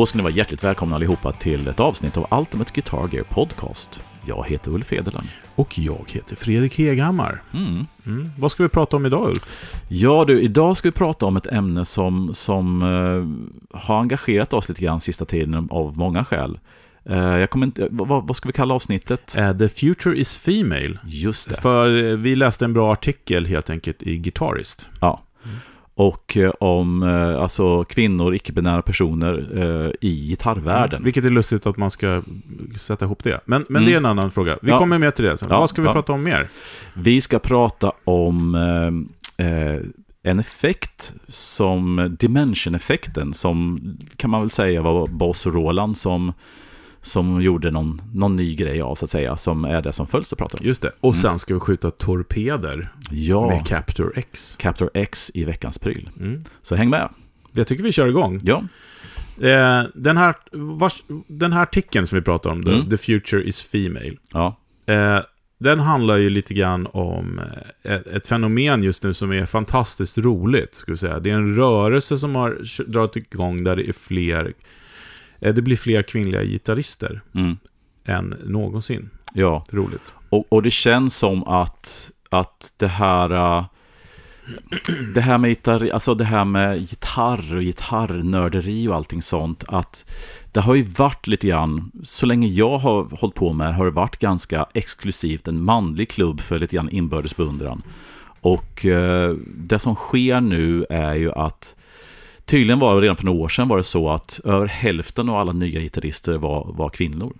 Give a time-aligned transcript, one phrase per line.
[0.00, 4.04] Då ska ni vara hjärtligt välkomna allihopa till ett avsnitt av Ultimate Guitar Gear Podcast.
[4.26, 5.28] Jag heter Ulf Ederlund.
[5.54, 7.42] Och jag heter Fredrik Heghammar.
[7.54, 7.86] Mm.
[8.06, 8.30] Mm.
[8.38, 9.74] Vad ska vi prata om idag Ulf?
[9.88, 14.68] Ja du, idag ska vi prata om ett ämne som, som uh, har engagerat oss
[14.68, 16.58] lite grann sista tiden av många skäl.
[17.10, 19.36] Uh, jag kommer inte, vad, vad, ska vi kalla avsnittet?
[19.38, 20.98] Uh, The Future is Female.
[21.04, 21.60] Just det.
[21.60, 24.90] För vi läste en bra artikel helt enkelt i Guitarist.
[25.00, 25.22] Ja.
[26.00, 27.02] Och om
[27.40, 30.96] alltså, kvinnor, icke-binära personer eh, i gitarrvärlden.
[30.96, 31.04] Mm.
[31.04, 32.22] Vilket är lustigt att man ska
[32.76, 33.40] sätta ihop det.
[33.44, 33.86] Men, men mm.
[33.86, 34.58] det är en annan fråga.
[34.62, 34.78] Vi ja.
[34.78, 35.38] kommer med till det.
[35.38, 35.46] Så.
[35.48, 35.92] Ja, Vad ska vi ja.
[35.92, 36.48] prata om mer?
[36.94, 38.54] Vi ska prata om
[39.38, 39.76] eh,
[40.22, 43.78] en effekt som Dimension-effekten, som
[44.16, 46.32] kan man väl säga var Boss Roland som
[47.02, 50.32] som gjorde någon, någon ny grej av, så att säga, som är det som följs
[50.32, 50.66] att prata om.
[50.66, 53.48] Just det, och sen ska vi skjuta torpeder ja.
[53.48, 54.56] med Captor X.
[54.60, 56.10] Captor X i veckans pryl.
[56.20, 56.44] Mm.
[56.62, 57.08] Så häng med.
[57.52, 58.40] Jag tycker vi kör igång.
[58.42, 58.64] Ja.
[59.40, 62.90] Eh, den, här, vars, den här artikeln som vi pratar om, mm.
[62.90, 64.16] The Future is Female.
[64.32, 64.56] Ja.
[64.86, 65.20] Eh,
[65.58, 67.38] den handlar ju lite grann om
[67.84, 70.74] eh, ett, ett, fenomen just nu som är fantastiskt roligt.
[70.74, 71.20] Ska vi säga.
[71.20, 74.52] Det är en rörelse som har dragit igång där det är fler
[75.40, 77.56] det blir fler kvinnliga gitarrister mm.
[78.04, 79.10] än någonsin.
[79.34, 79.64] Ja.
[79.70, 80.12] Roligt.
[80.28, 83.32] Och, och det känns som att, att det här...
[83.32, 83.64] Uh,
[85.14, 90.04] det här med gitarr, alltså det här med gitarr och gitarrnörderi och allting sånt, att
[90.52, 93.90] det har ju varit lite grann, så länge jag har hållit på med har det
[93.90, 97.82] varit ganska exklusivt en manlig klubb för lite grann inbördes beundran.
[98.40, 101.76] Och eh, det som sker nu är ju att
[102.50, 105.36] Tydligen var det redan för några år sedan var det så att över hälften av
[105.36, 107.32] alla nya gitarrister var, var kvinnor.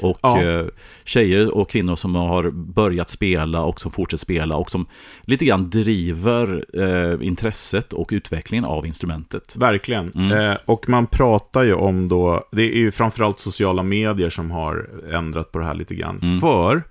[0.00, 0.42] Och ja.
[0.42, 0.66] eh,
[1.04, 4.86] tjejer och kvinnor som har börjat spela och som fortsätter spela och som
[5.22, 9.56] lite grann driver eh, intresset och utvecklingen av instrumentet.
[9.56, 10.12] Verkligen.
[10.14, 10.50] Mm.
[10.50, 14.90] Eh, och man pratar ju om då, det är ju framförallt sociala medier som har
[15.12, 16.20] ändrat på det här lite grann.
[16.22, 16.40] Mm.
[16.40, 16.82] För,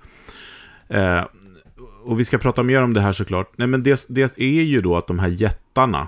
[0.90, 1.24] eh,
[2.06, 4.82] och vi ska prata mer om det här såklart, nej men det, det är ju
[4.82, 6.08] då att de här jättarna,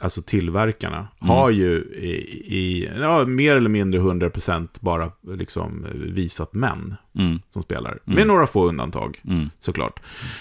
[0.00, 1.08] alltså tillverkarna, mm.
[1.18, 2.10] har ju i,
[2.56, 7.40] i ja, mer eller mindre 100% bara liksom visat män mm.
[7.50, 7.98] som spelar.
[8.04, 8.28] Med mm.
[8.28, 9.50] några få undantag, mm.
[9.58, 10.00] såklart.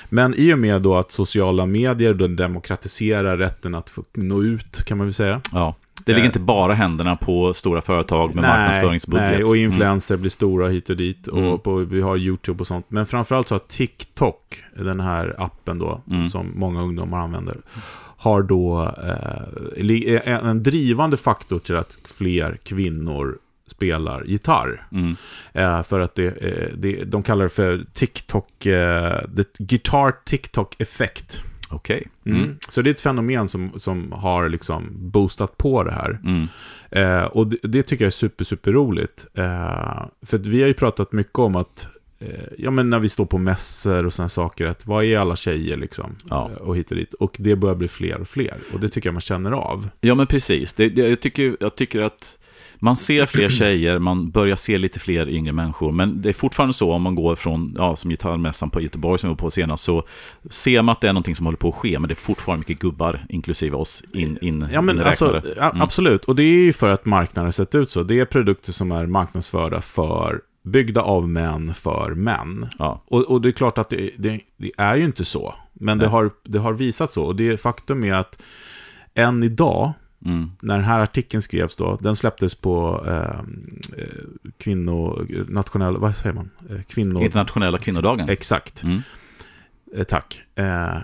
[0.10, 4.86] Men i och med då att sociala medier då demokratiserar rätten att få nå ut,
[4.86, 5.42] kan man väl säga.
[5.52, 5.76] Ja.
[6.06, 6.30] Det ligger eh.
[6.30, 9.32] inte bara händerna på stora företag med nej, marknadsföringsbudget.
[9.32, 10.22] Nej, och influenser mm.
[10.22, 11.28] blir stora hit och dit.
[11.28, 12.86] Och på, vi har YouTube och sånt.
[12.90, 17.58] Men framförallt så har TikTok, den här appen då, som många ungdomar använder,
[18.20, 18.94] har då
[19.78, 23.38] eh, en drivande faktor till att fler kvinnor
[23.68, 24.88] spelar gitarr.
[24.92, 25.16] Mm.
[25.54, 30.82] Eh, för att det, eh, det, de kallar det för TikTok, eh, the guitar TikTok
[30.82, 31.44] effect.
[31.72, 32.08] Okej.
[32.22, 32.34] Okay.
[32.34, 32.44] Mm.
[32.44, 32.58] Mm.
[32.70, 36.20] Så det är ett fenomen som, som har liksom boostat på det här.
[36.24, 36.48] Mm.
[36.92, 39.26] Eh, och det, det, tycker jag är super, super roligt.
[39.34, 41.99] Eh, för vi har ju pratat mycket om att Eh,
[42.58, 45.78] ja men när vi står på mässor och sådana saker, att vad är alla tjejer
[45.78, 46.16] liksom?
[46.30, 46.52] Ja.
[46.60, 47.14] Och hit och dit.
[47.14, 48.58] Och det börjar bli fler och fler.
[48.74, 49.90] Och det tycker jag man känner av.
[50.02, 50.74] Ja men precis.
[50.74, 52.40] Det, det, jag, tycker, jag tycker att
[52.82, 55.92] man ser fler tjejer, man börjar se lite fler yngre människor.
[55.92, 59.30] Men det är fortfarande så om man går från, ja, som gitarrmässan på Göteborg som
[59.30, 60.04] vi var på senast, så
[60.50, 62.60] ser man att det är någonting som håller på att ske, men det är fortfarande
[62.60, 65.82] mycket gubbar, inklusive oss, in, in, ja, men alltså, mm.
[65.82, 68.04] Absolut, och det är ju för att marknaden har sett ut så.
[68.04, 70.42] Det är produkter som är marknadsförda för
[70.72, 72.70] byggda av män för män.
[72.80, 73.04] Ja.
[73.06, 75.56] Och, och, det är klart att det, det, det är ju inte så.
[75.74, 77.24] Men det har, det har visat så.
[77.24, 78.42] Och det faktum är att
[79.14, 79.92] än idag,
[80.26, 80.52] mm.
[80.62, 83.42] när den här artikeln skrevs då, den släpptes på eh,
[84.58, 85.26] kvinno...
[85.48, 86.00] Nationella...
[86.00, 86.50] Vad säger man?
[86.70, 87.24] Eh, kvinno...
[87.24, 88.30] Internationella kvinnodagen.
[88.30, 88.84] Exakt.
[88.84, 89.02] Mm.
[89.96, 90.42] Eh, tack.
[90.56, 90.98] Eh,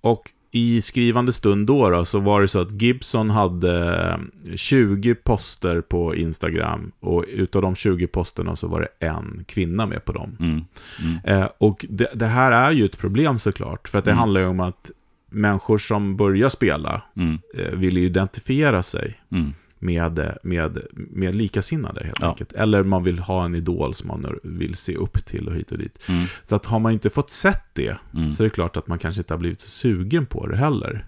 [0.00, 4.18] och i skrivande stund då, då, så var det så att Gibson hade
[4.56, 10.04] 20 poster på Instagram och utav de 20 posterna så var det en kvinna med
[10.04, 10.36] på dem.
[10.40, 10.64] Mm.
[11.00, 11.42] Mm.
[11.42, 14.18] Eh, och det, det, här är ju ett problem såklart, för att det mm.
[14.18, 14.90] handlar ju om att
[15.30, 17.38] människor som börjar spela mm.
[17.54, 19.20] eh, vill identifiera sig.
[19.82, 22.28] Med, med, med likasinnade helt ja.
[22.28, 22.52] enkelt.
[22.52, 25.78] Eller man vill ha en idol som man vill se upp till och hit och
[25.78, 25.98] dit.
[26.08, 26.24] Mm.
[26.44, 28.28] Så att har man inte fått sett det mm.
[28.28, 31.04] så är det klart att man kanske inte har blivit så sugen på det heller.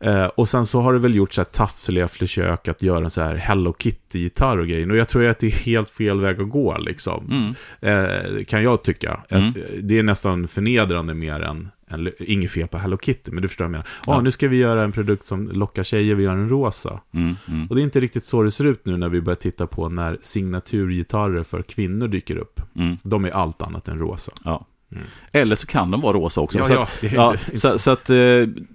[0.00, 3.10] Eh, och sen så har det väl gjort så här taffliga försök att göra en
[3.10, 4.90] så här Hello Kitty-gitarr och grejer.
[4.90, 7.54] Och jag tror att det är helt fel väg att gå liksom.
[7.80, 8.04] Mm.
[8.04, 9.12] Eh, kan jag tycka.
[9.12, 9.54] Att mm.
[9.82, 13.64] det är nästan förnedrande mer än en, inget fel på Hello Kitty, men du förstår
[13.64, 13.86] vad jag menar.
[14.06, 14.16] Ja.
[14.16, 17.00] Oh, nu ska vi göra en produkt som lockar tjejer, vi gör en rosa.
[17.14, 17.66] Mm, mm.
[17.66, 19.88] Och det är inte riktigt så det ser ut nu när vi börjar titta på
[19.88, 22.60] när signaturgitarrer för kvinnor dyker upp.
[22.76, 22.96] Mm.
[23.02, 24.32] De är allt annat än rosa.
[24.44, 24.66] Ja.
[24.92, 25.04] Mm.
[25.32, 26.58] Eller så kan de vara rosa också.
[26.58, 28.16] Ja, så ja, att, ja, inte, så, så, att, eh,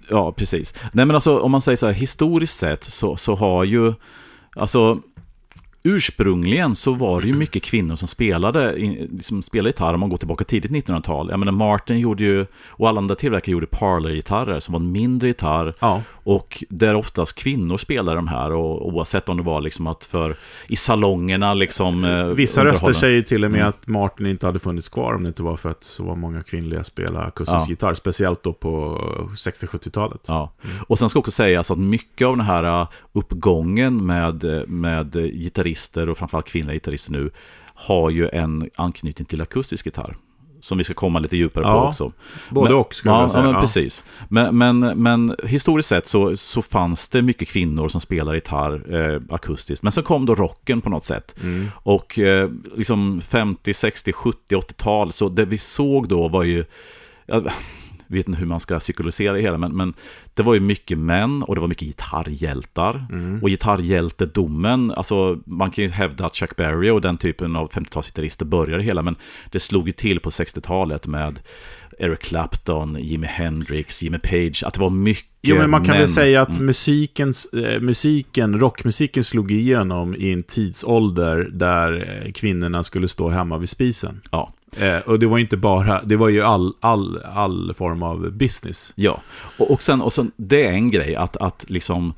[0.08, 0.74] ja, precis.
[0.92, 3.94] Nej, men alltså om man säger så här, historiskt sett så, så har ju,
[4.56, 5.00] alltså,
[5.86, 8.74] ursprungligen så var det ju mycket kvinnor som spelade,
[9.20, 11.30] som spelade gitarr om man går tillbaka tidigt 1900-tal.
[11.30, 15.28] Jag menar Martin gjorde ju, och alla andra tillverkare gjorde parlor-gitarrer som var en mindre
[15.28, 15.74] gitarr.
[15.80, 16.02] Ja.
[16.10, 20.36] Och där oftast kvinnor spelade de här, och oavsett om det var liksom att för
[20.68, 22.04] i salongerna liksom...
[22.04, 23.68] eh, Vissa röster säger till och med Mm.
[23.68, 26.42] att Martin inte hade funnits kvar om det inte var för att så var många
[26.42, 27.70] kvinnliga spelade akustisk Ja.
[27.70, 27.94] gitarr.
[27.94, 28.98] Speciellt då på
[29.36, 30.20] 60-70-talet.
[30.28, 30.52] Ja,
[30.86, 35.16] och sen ska också sägas att mycket av den här uh, uppgången med, uh, med
[35.16, 35.24] uh,
[35.76, 37.30] gitarrister och framförallt kvinnliga gitarrister nu
[37.74, 40.16] har ju en anknytning till akustisk gitarr.
[40.60, 42.12] Som vi ska komma lite djupare på Ja, också.
[42.50, 43.42] Både men, och skulle ja, jag säga.
[43.42, 43.60] Ja, men Ja.
[43.60, 44.02] precis.
[44.28, 49.20] Men, men, men historiskt sett så, så fanns det mycket kvinnor som spelade gitarr eh,
[49.30, 49.82] akustiskt.
[49.82, 51.34] Men så kom då rocken på något sätt.
[51.42, 51.70] Mm.
[51.74, 56.64] Och eh, liksom 50, 60, 70, 80-tal, så det vi såg då var ju...
[57.26, 57.50] Jag
[58.14, 59.94] vet inte hur man ska psykologisera det hela, men, men
[60.34, 63.06] det var ju mycket män och det var mycket gitarrhjältar.
[63.10, 63.42] Mm.
[63.42, 68.44] Och gitarrhjältedomen, alltså man kan ju hävda att Chuck Berry och den typen av 50-talsgitarrister
[68.44, 69.16] började hela, men
[69.50, 71.40] det slog ju till på 60-talet med
[71.98, 75.98] Eric Clapton, Jimi Hendrix, Jimmy Page, att det var mycket Jo, men man kan män.
[75.98, 76.66] väl säga att Mm.
[76.66, 83.58] musikens, eh, musiken, rockmusiken slog igenom i en tidsålder där eh, kvinnorna skulle stå hemma
[83.58, 84.20] vid spisen.
[84.30, 84.52] Ja.
[84.78, 88.92] Eh, och det var inte bara, det var ju all, all, all form av business.
[88.96, 89.22] Ja,
[89.58, 92.14] och, och, sen, och sen, det är en grej att, att liksom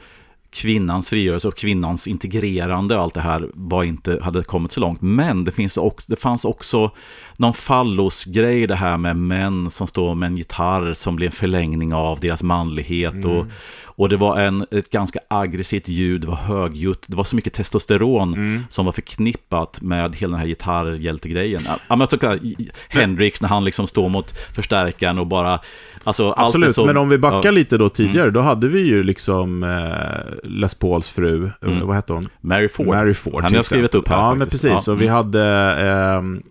[0.50, 5.03] kvinnans frigörelse och kvinnans integrerande och allt det här var inte, hade kommit så långt.
[5.03, 6.91] Men det, finns också, det fanns också
[7.37, 11.95] någon fallosgrej det här med män som står med en gitarr som blir en förlängning
[11.95, 13.25] av deras manlighet.
[13.25, 13.47] Och,
[13.85, 17.53] och det var en, ett ganska aggressivt ljud, det var högljutt, det var så mycket
[17.53, 21.62] testosteron som var förknippat med hela den här gitarrhjältegrejen.
[21.67, 22.41] Ja, men jag tycker,
[22.89, 25.61] Hendrix när han liksom står mot förstärkaren och bara...
[26.08, 27.55] Alltså, Absolut, så- men om vi backar ja, Mm.
[27.55, 31.87] lite då tidigare, då hade vi ju liksom eh, Les Pauls fru, eh, Mm.
[31.87, 32.28] vad hette hon?
[32.40, 32.87] Mary Ford.
[32.87, 33.43] Mary Ford.
[33.43, 34.62] Han har skrivit upp här Ja, men faktiskt.
[34.64, 34.87] precis.
[34.87, 35.14] Ja, Och vi mm.
[35.16, 35.44] hade,
[35.75, 36.43] ehm,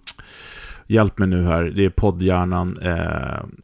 [0.87, 2.77] hjälp mig nu här, det är poddhjärnan.
[2.81, 2.93] Eh,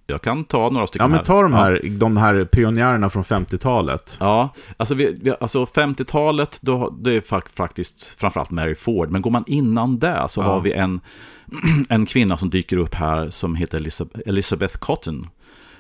[0.08, 1.58] Jag kan ta några stycken ja, men ta de Ja.
[1.60, 4.18] här, de här pionjärerna från 50-talet.
[4.20, 9.10] Ja, alltså, vi, vi, alltså 50-talet, då, det är fak- faktiskt framförallt Mary Ford.
[9.12, 10.46] Men går man innan det så Ja.
[10.46, 11.00] har vi en,
[11.90, 13.78] en kvinna som dyker upp här som heter
[14.26, 15.28] Elizabeth Cotton.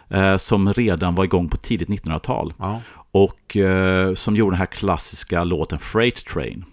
[0.09, 2.53] Eh, som redan var igång på tidigt 1900-tal.
[2.57, 2.81] Ja.
[3.11, 6.65] Och eh, som gjorde den här klassiska låten Freight Train.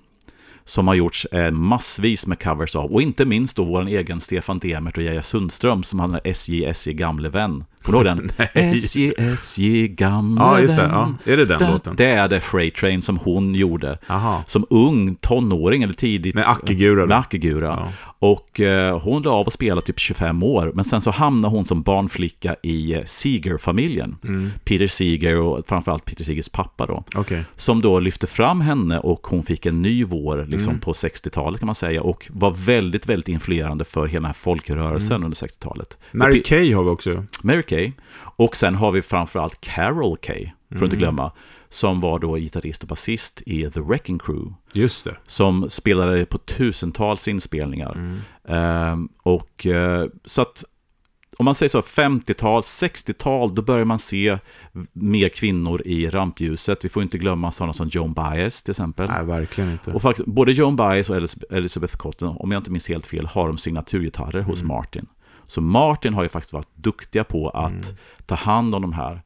[0.65, 2.93] Som har gjorts eh, massvis med covers av.
[2.93, 6.93] Och inte minst då vår egen Stefan Demert och Geja Sundström som hade SJ, SJ
[6.93, 7.65] gamle vän.
[7.83, 8.31] Kommer du ihåg den?
[8.75, 10.83] SJ, SJ gamle Ja, just det.
[10.83, 11.13] Ja.
[11.25, 11.95] Är det den Da- låten?
[11.97, 13.99] Det är det Freight Train som hon gjorde.
[14.09, 14.45] Aha.
[14.47, 16.35] Som ung tonåring eller tidigt.
[16.35, 17.07] Med Akegura då?
[17.07, 17.67] Med Akegura.
[17.69, 17.93] Ja.
[18.19, 20.73] Och eh, hon la av att spela typ 25 år.
[20.75, 24.17] Men sen så hamnade hon som barnflicka i eh, Seeger-familjen.
[24.25, 24.51] Mm.
[24.65, 27.05] Peter Seeger och framförallt Peter Seegers pappa då.
[27.15, 27.45] Okej.
[27.57, 30.81] Som då lyfte fram henne och hon fick en ny vår liksom Mm.
[30.81, 32.03] på 60-talet kan man säga.
[32.03, 35.25] Och var väldigt, väldigt influerande för hela den här folkrörelsen Mm.
[35.25, 35.97] under 60-talet.
[36.13, 37.25] Mary Och Kay har vi också.
[37.43, 37.93] Mary Kay.
[38.21, 40.99] Och sen har vi framförallt Carol Kay, för att inte Mm.
[40.99, 41.33] glömma.
[41.69, 44.55] Som var då gitarrist och basist i The Wrecking Crew.
[44.75, 45.17] Just det.
[45.27, 47.93] Som spelade på tusentals inspelningar.
[47.95, 48.21] Mm.
[48.49, 50.65] Ehm, och eh, så att
[51.39, 54.39] om man säger så 50-tal, 60-tal, då börjar man se
[54.93, 56.85] mer kvinnor i rampljuset.
[56.85, 59.09] Vi får inte glömma sådana som Joan Baez till exempel.
[59.09, 59.91] Nej, verkligen inte.
[59.93, 61.17] Och faktiskt, både Joan Baez och
[61.51, 65.07] Elizabeth Cotton, om jag inte minns helt fel, har de signaturgitarrer hos Martin.
[65.51, 67.95] Så Martin har ju faktiskt varit duktiga på att
[68.27, 69.23] ta hand om de här.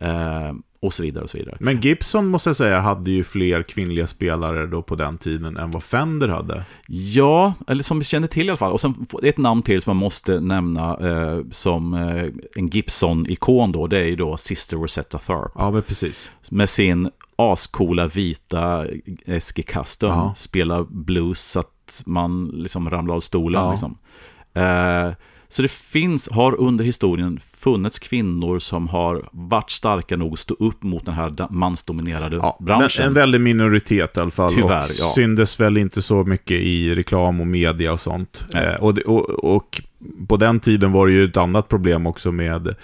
[0.00, 1.56] Eh, och så vidare och så vidare.
[1.60, 5.70] Men Gibson måste jag säga hade ju fler kvinnliga spelare då på den tiden än
[5.70, 6.64] vad Fender hade.
[6.88, 8.72] Ja, eller som vi känner till i alla fall.
[8.72, 12.24] Och sen ett namn till som man måste nämna eh, som eh,
[12.56, 15.52] en Gibson-ikon då, det är ju då Sister Rosetta Tharpe.
[15.54, 16.30] Ja, men precis.
[16.50, 18.86] Med sin ascoola vita
[19.40, 20.10] SG Custom.
[20.10, 20.34] Ja.
[20.36, 23.62] Spelar blues så att man liksom ramlar av stolen.
[23.62, 23.70] Ja.
[23.70, 23.98] Liksom.
[24.54, 25.12] Eh,
[25.48, 30.54] så det finns, har under historien funnits kvinnor som har varit starka nog att stå
[30.58, 33.06] upp mot den här mansdominerade Ja, branschen.
[33.06, 34.54] en väldig minoritet i alla fall.
[34.54, 35.12] Tyvärr, och ja.
[35.14, 38.44] syndes väl inte så mycket i reklam och media och sånt.
[38.54, 39.82] Eh, och, och, och
[40.28, 42.74] på den tiden var det ju ett annat problem också med,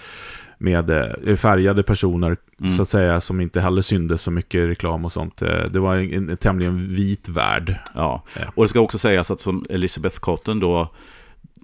[0.57, 0.89] med
[1.27, 2.75] eh, färgade personer, Mm.
[2.75, 5.41] så att säga, som inte heller syndes så mycket i reklam och sånt.
[5.41, 7.75] Eh, Det var en, en tämligen vit värld.
[7.95, 8.41] Ja, Ja.
[8.55, 10.89] och det ska också sägas att som Elizabeth Cotton då,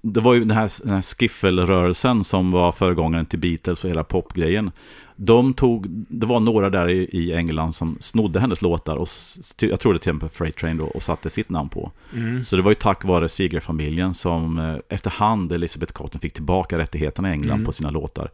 [0.03, 4.03] det var ju den här, den här skiffelrörelsen som var föregångaren till Beatles och hela
[4.03, 4.71] popgrejen.
[5.15, 9.07] De tog, det var några där i, i England som snodde hennes låtar och
[9.59, 11.91] jag tror det till exempel Freight Train då och satte sitt namn på.
[12.45, 17.29] Så det var ju tack vare Seeger-familjen som eh, efterhand Elizabeth Cotton fick tillbaka rättigheterna
[17.29, 17.65] i England Mm.
[17.65, 18.31] på sina låtar.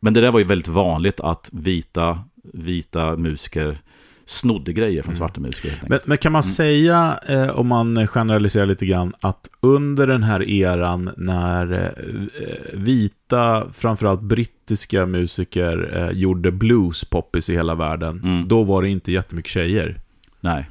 [0.00, 2.20] Men det där var ju väldigt vanligt att vita,
[2.52, 3.78] vita musiker
[4.28, 5.72] snodde grejer från svarta musiker.
[5.88, 10.50] Men, men kan man säga, eh, om man generaliserar lite grann, att under den här
[10.50, 11.88] eran när eh,
[12.74, 18.48] vita, framförallt brittiska musiker eh, gjorde blues poppis i hela världen, Mm.
[18.48, 20.00] då var det inte jättemycket tjejer
[20.40, 20.70] Nej.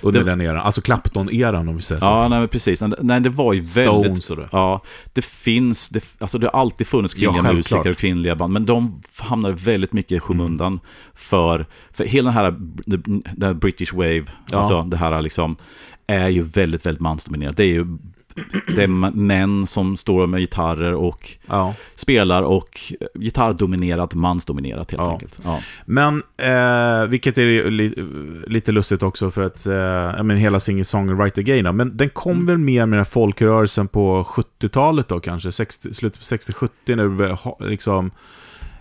[0.00, 0.56] Under Det- den eran.
[0.56, 2.06] Alltså Clapton-eran om vi säger så.
[2.06, 2.82] Ja, nej, men precis.
[3.00, 4.04] Nej, det var ju väldigt...
[4.04, 4.48] Stones och det.
[4.52, 7.78] Ja, det finns, det, alltså det har alltid funnits Ja, kvinnliga självklart.
[7.78, 10.80] musiker och kvinnliga band, men de hamnar väldigt mycket i skymundan
[11.14, 12.54] för, för hela den här,
[13.36, 14.58] den här British Wave, Ja.
[14.58, 15.56] alltså det här liksom,
[16.06, 17.56] är ju väldigt, väldigt mansdominerat.
[17.56, 17.86] Det är ju
[18.76, 21.74] det är män som står med gitarrer och Ja.
[21.94, 22.80] spelar och
[23.14, 25.12] gitarrdominerat, mansdominerat helt Ja.
[25.12, 25.38] enkelt.
[25.44, 25.60] Ja.
[25.86, 27.94] Men, eh, vilket är li,
[28.46, 29.74] lite lustigt också för att, eh,
[30.16, 32.46] jag menar hela singer-songwriter-grejen, men den kom Mm.
[32.46, 38.10] väl mer med den folkrörelsen på 70-talet då kanske, 60, slutet på 60-70 när liksom,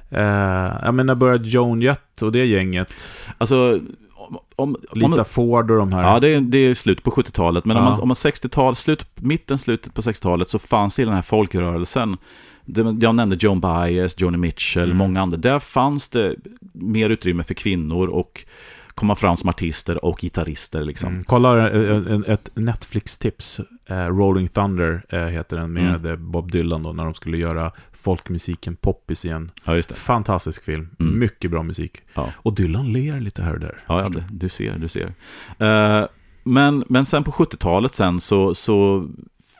[0.09, 3.79] eh, jag menar började Joan Jett och det gänget, Alltså,
[4.27, 6.03] om, om, Lita om, Ford och de här.
[6.13, 7.65] Ja, det är, det är slut på 70-talet.
[7.65, 7.89] Men om Ja.
[7.89, 12.17] man, om man 60-tal, slut, mitten, slutet på 60-talet så fanns det den här folkrörelsen.
[12.65, 14.97] Det, jag nämnde Joan Baez, Joni Mitchell, Mm.
[14.97, 15.37] många andra.
[15.37, 16.35] Där fanns det
[16.73, 18.45] mer utrymme för kvinnor och
[18.95, 20.83] komma fram som artister och gitarrister.
[20.83, 21.09] Liksom.
[21.13, 21.23] Mm.
[21.23, 23.59] Kolla eh, en- ett Netflix-tips.
[23.87, 26.05] Eh, Rolling Thunder eh, heter den med Mm.
[26.11, 29.51] eh, Bob Dylan då, när de skulle göra folkmusiken poppis igen.
[29.65, 29.81] Ja.
[29.93, 30.89] Fantastisk film.
[30.99, 31.19] Mm.
[31.19, 32.01] Mycket bra musik.
[32.13, 32.29] Ja.
[32.35, 33.83] Och Dylan ler lite här och där.
[33.87, 35.13] Ja, ja du ser, du ser.
[35.59, 36.07] Eh,
[36.43, 39.07] men, men sen på 70-talet sen så, så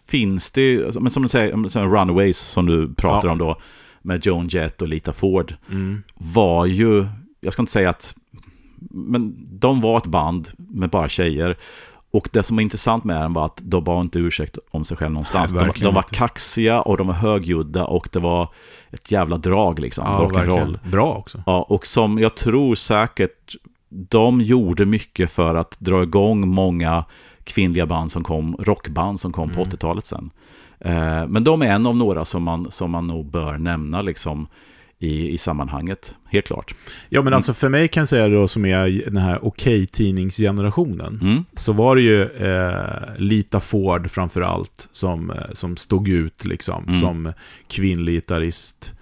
[0.08, 3.62] finns det, alltså, men som du säger, Runaways som du pratar om då,
[4.02, 5.56] med Joan Jett och Lita Ford.
[5.72, 6.04] Mm.
[6.16, 7.06] var ju,
[7.42, 8.16] jag ska inte säga att,
[8.90, 11.58] men de var ett band med bara tjejer.
[12.12, 14.98] Och det som var intressant med dem var att de var inte ursäkt om sig
[14.98, 15.54] själv någonstans.
[15.54, 16.16] Nej, de, de var inte.
[16.16, 18.50] kaxiga och de var högljudda och det var
[18.92, 20.06] ett jävla drag liksom.
[20.08, 20.80] Ja, verkligen.
[20.92, 21.44] Bra också.
[21.46, 23.56] Ja, och som jag tror säkert
[23.90, 27.06] de gjorde mycket för att dra igång många
[27.44, 29.70] kvinnliga band som kom, rockband som kom på Mm.
[29.72, 30.30] 80-talet sen.
[30.80, 34.48] Eh, men de är en av några som man, som man nog bör nämna liksom
[35.00, 36.76] i, i sammanhanget, helt klart.
[37.10, 41.20] Ja, men alltså för mig kan jag säga då som är den här okej-tidningsgenerationen.
[41.22, 41.46] Mm.
[41.56, 42.74] Så var det ju eh,
[43.18, 47.00] Lita Ford framför allt som, eh, som stod ut liksom Mm.
[47.02, 47.34] som
[47.68, 48.94] kvinnlig gitarrist.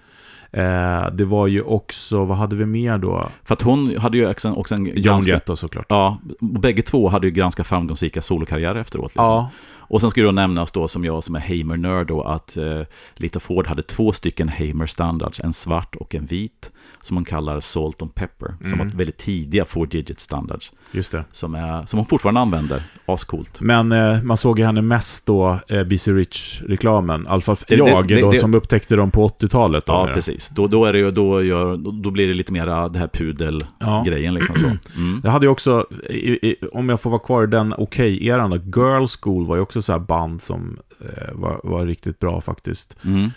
[0.52, 3.28] Eh, det var ju också, vad hade vi mer då?
[3.44, 5.86] För att hon hade ju också en, också en Joan ganska, Jett såklart.
[5.88, 9.04] Ja, och bägge två hade ju ganska framgångsrika solokarriärer efteråt.
[9.04, 9.24] Liksom.
[9.24, 9.50] Ja,
[9.88, 12.80] och sen ska det då nämnas då som jag som är Hamer-nörd då att eh,
[13.14, 17.60] Lita Ford hade två stycken Hamer standards, en svart och en vit, som man kallar
[17.60, 18.78] Salt and Pepper, som Mm.
[18.88, 21.24] var väldigt tidiga four digit standards, just det.
[21.32, 22.82] som, är, som hon fortfarande använder.
[23.06, 23.60] Ascoolt.
[23.60, 27.22] Men eh, man såg ju henne mest då, eh, BC Rich-reklamen.
[27.24, 29.86] I alla fall Det- jag det- då, det- som upptäckte dem på 80-talet.
[29.86, 30.48] Då, Ja, precis.
[30.48, 34.24] Då, då, är det då, gör, då, blir det lite mera det här pudelgrejen.
[34.34, 34.38] Ja.
[34.40, 34.66] Liksom så.
[35.00, 35.20] Mm.
[35.24, 38.56] Jag hade ju också, i, i, om jag får vara kvar i den okej-eran, då,
[38.56, 42.96] Girl School var ju också så här band som eh, var, var riktigt bra faktiskt.
[43.04, 43.30] Mm.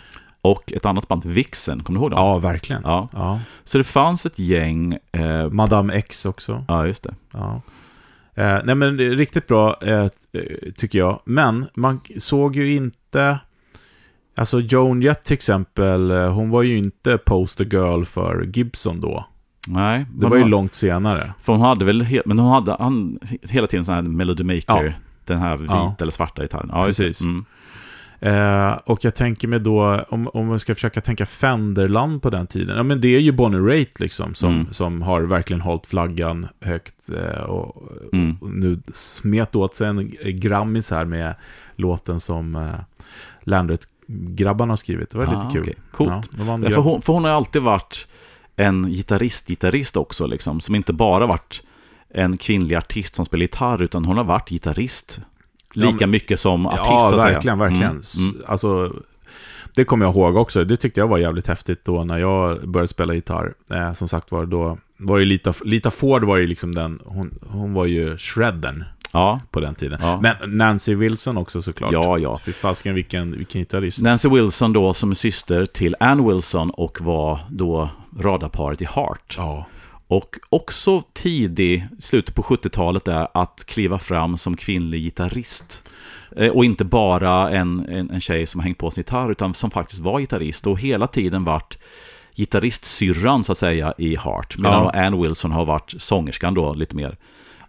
[0.50, 2.18] Och ett annat band, Vixen, kommer du ihåg dem?
[2.20, 2.82] Ja, verkligen.
[2.84, 3.08] Ja.
[3.12, 3.40] Ja.
[3.64, 4.98] Så det fanns ett gäng...
[5.12, 6.64] Eh, Madame X också.
[6.68, 7.14] ja, just det.
[7.32, 7.60] Ja.
[8.34, 10.06] Eh, nej men det är riktigt bra, eh,
[10.76, 11.20] tycker jag.
[11.24, 13.38] Men man såg ju inte...
[14.36, 19.26] Alltså Joan Jett till exempel, eh, hon var ju inte poster girl för Gibson då.
[19.68, 21.32] Nej, Det var ju hon- långt senare.
[21.42, 24.62] För hon hade väl, he- men hon hade han, hela tiden sån här Melody Maker,
[24.84, 24.92] Ja.
[25.24, 25.94] den här vita Ja.
[26.00, 26.70] eller svarta gitarren.
[26.72, 26.84] Ja.
[26.86, 27.20] Precis.
[27.20, 27.44] Mm.
[28.20, 32.46] Eh, och jag tänker mig då, om, om man ska försöka tänka Fenderland på den
[32.46, 32.76] tiden.
[32.76, 34.72] Ja men det är ju Bonnie Raitt liksom, som, Mm.
[34.72, 36.94] som har verkligen hållit flaggan högt.
[37.08, 37.82] Eh, och,
[38.12, 38.36] Mm.
[38.40, 40.10] och nu smet åt sig en
[40.40, 41.34] Grammis här med
[41.76, 42.74] låten som eh,
[43.40, 45.10] Landret-grabbarna har skrivit.
[45.10, 45.62] Det var Ah, lite kul.
[45.62, 45.74] okej.
[45.92, 46.30] Coolt.
[46.38, 48.06] Ja, Ja, för, hon, för hon har alltid varit
[48.56, 51.62] en gitarrist-gitarrist också, liksom, som inte bara varit
[52.14, 55.20] en kvinnlig artist som spelar gitarr, utan hon har varit gitarrist.
[55.74, 57.90] Lika Ja, mycket som artist, Ja, verkligen, verkligen.
[57.90, 58.02] Mm,
[58.34, 58.42] mm.
[58.46, 58.92] Alltså,
[59.74, 60.64] det kommer jag ihåg också.
[60.64, 63.54] Det tyckte jag var jävligt häftigt då när jag började spela gitarr.
[63.72, 67.38] Eh, som sagt var, då var det Lita, Lita Ford var ju liksom den, hon,
[67.50, 69.98] hon var ju shredden Ja, på den tiden.
[70.02, 70.20] Ja.
[70.22, 71.92] Men Nancy Wilson också såklart.
[71.92, 72.38] ja, ja.
[72.44, 74.02] Fy fasken vilken, vilken gitarrist.
[74.02, 79.34] Nancy Wilson då som är syster till Ann Wilson och var då radarparet i Heart.
[79.36, 79.66] Ja,
[80.08, 85.88] Och också tidig, slutet på 70-talet där, att kliva fram som kvinnlig gitarrist.
[86.36, 89.70] Eh, Och inte bara en, en, en tjej som hängt på sin gitarr, utan som
[89.70, 91.78] faktiskt var gitarrist och hela tiden varit
[92.36, 94.58] gitarristsyrran så att säga i Heart.
[94.58, 95.00] Medan Ja.
[95.06, 97.16] Ann Wilson har varit sångerskan då lite mer.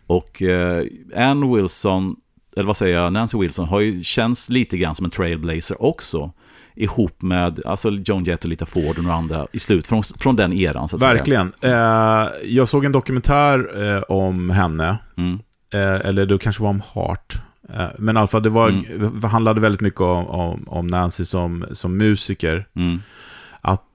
[0.08, 2.16] Och eh, Ann Wilson,
[2.56, 6.32] eller vad säger jag, Nancy Wilson har ju känts lite grann som en trailblazer också.
[6.80, 10.36] Ihop med alltså Joan Jett och Lita Ford och några andra i slut, från, från
[10.36, 11.54] den eran så att Verkligen.
[11.62, 15.30] Eh, jag såg en dokumentär eh, om henne, säga.
[15.30, 15.40] Mm.
[15.74, 17.38] eh, eller det kanske var om Heart.
[17.74, 19.24] Eh, men i alla fall, det var, Mm.
[19.24, 22.66] handlade väldigt mycket om, om, om Nancy som, som musiker.
[22.76, 23.02] Mm.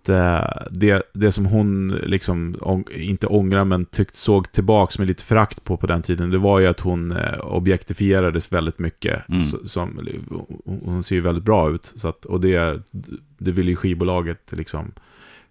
[0.04, 5.08] Att eh, det, det som hon liksom, ång, inte ångrar, men tyckt såg tillbaks med
[5.08, 9.28] lite förakt på på den tiden, det var ju att hon eh, objektifierades väldigt mycket.
[9.28, 9.42] Mm.
[9.44, 10.00] Så, som,
[10.64, 12.82] hon- ser ju väldigt bra ut, så att, och det,
[13.38, 14.92] det ville ju skivbolaget liksom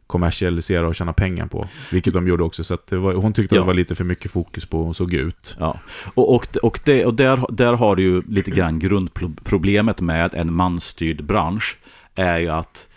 [0.07, 1.67] kommersialisera och tjäna pengar på.
[1.91, 3.61] Vilket de gjorde också, så var, hon tyckte Ja.
[3.61, 5.55] det var lite för mycket fokus på hur hon såg ut.
[5.59, 5.79] Ja,
[6.13, 10.53] och, och, och, det, och där, där har du ju lite grann grundproblemet med en
[10.53, 11.77] mansstyrd bransch
[12.15, 12.89] är ju att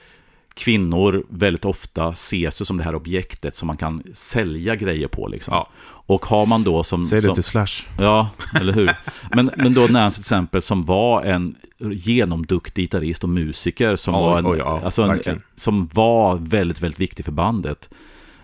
[0.56, 5.28] kvinnor väldigt ofta ses ju som det här objektet som man kan sälja grejer på.
[5.28, 5.54] Liksom.
[5.54, 5.68] Ja.
[6.08, 7.04] Och har man då som...
[7.04, 7.88] Säg det som till Slash.
[7.98, 8.28] Ja,
[8.60, 8.90] eller hur?
[9.34, 11.54] Men, men då Nancy till exempel som var en
[11.92, 16.80] genomduktig gitarrist och musiker som, Oj, var, en, oj, ja, alltså en, som var väldigt,
[16.80, 17.90] väldigt viktig för bandet.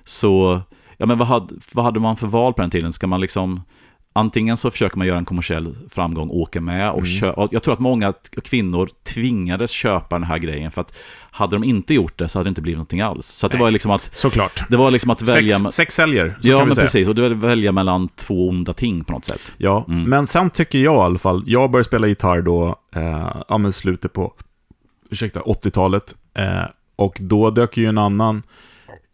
[0.04, 0.61] Så,
[0.97, 2.92] ja men vad hade, vad hade man för val på den tiden?
[2.92, 3.62] Ska man liksom,
[4.12, 7.21] antingen så försöker man göra en kommersiell framgång, åka med och, Mm.
[7.21, 8.12] kö- och jag tror att många
[8.45, 10.92] kvinnor tvingades köpa den här grejen för att
[11.34, 13.26] hade de inte gjort det så hade det inte blivit någonting alls.
[13.26, 14.62] Så det var liksom att, Såklart.
[14.70, 15.56] det var liksom att välja...
[15.58, 16.84] Sex, sex säljer, så ja, kan vi men säga.
[16.84, 17.08] precis.
[17.08, 19.52] Och det var att välja mellan två onda ting på något sätt.
[19.56, 20.02] Ja, Mm.
[20.10, 23.72] men sen tycker jag i alla fall, jag började spela gitarr då, eh, ja men
[23.72, 24.32] slutet på,
[25.10, 26.14] ursäkta, 80-talet.
[26.34, 26.62] Eh,
[26.96, 28.42] och då dök ju en annan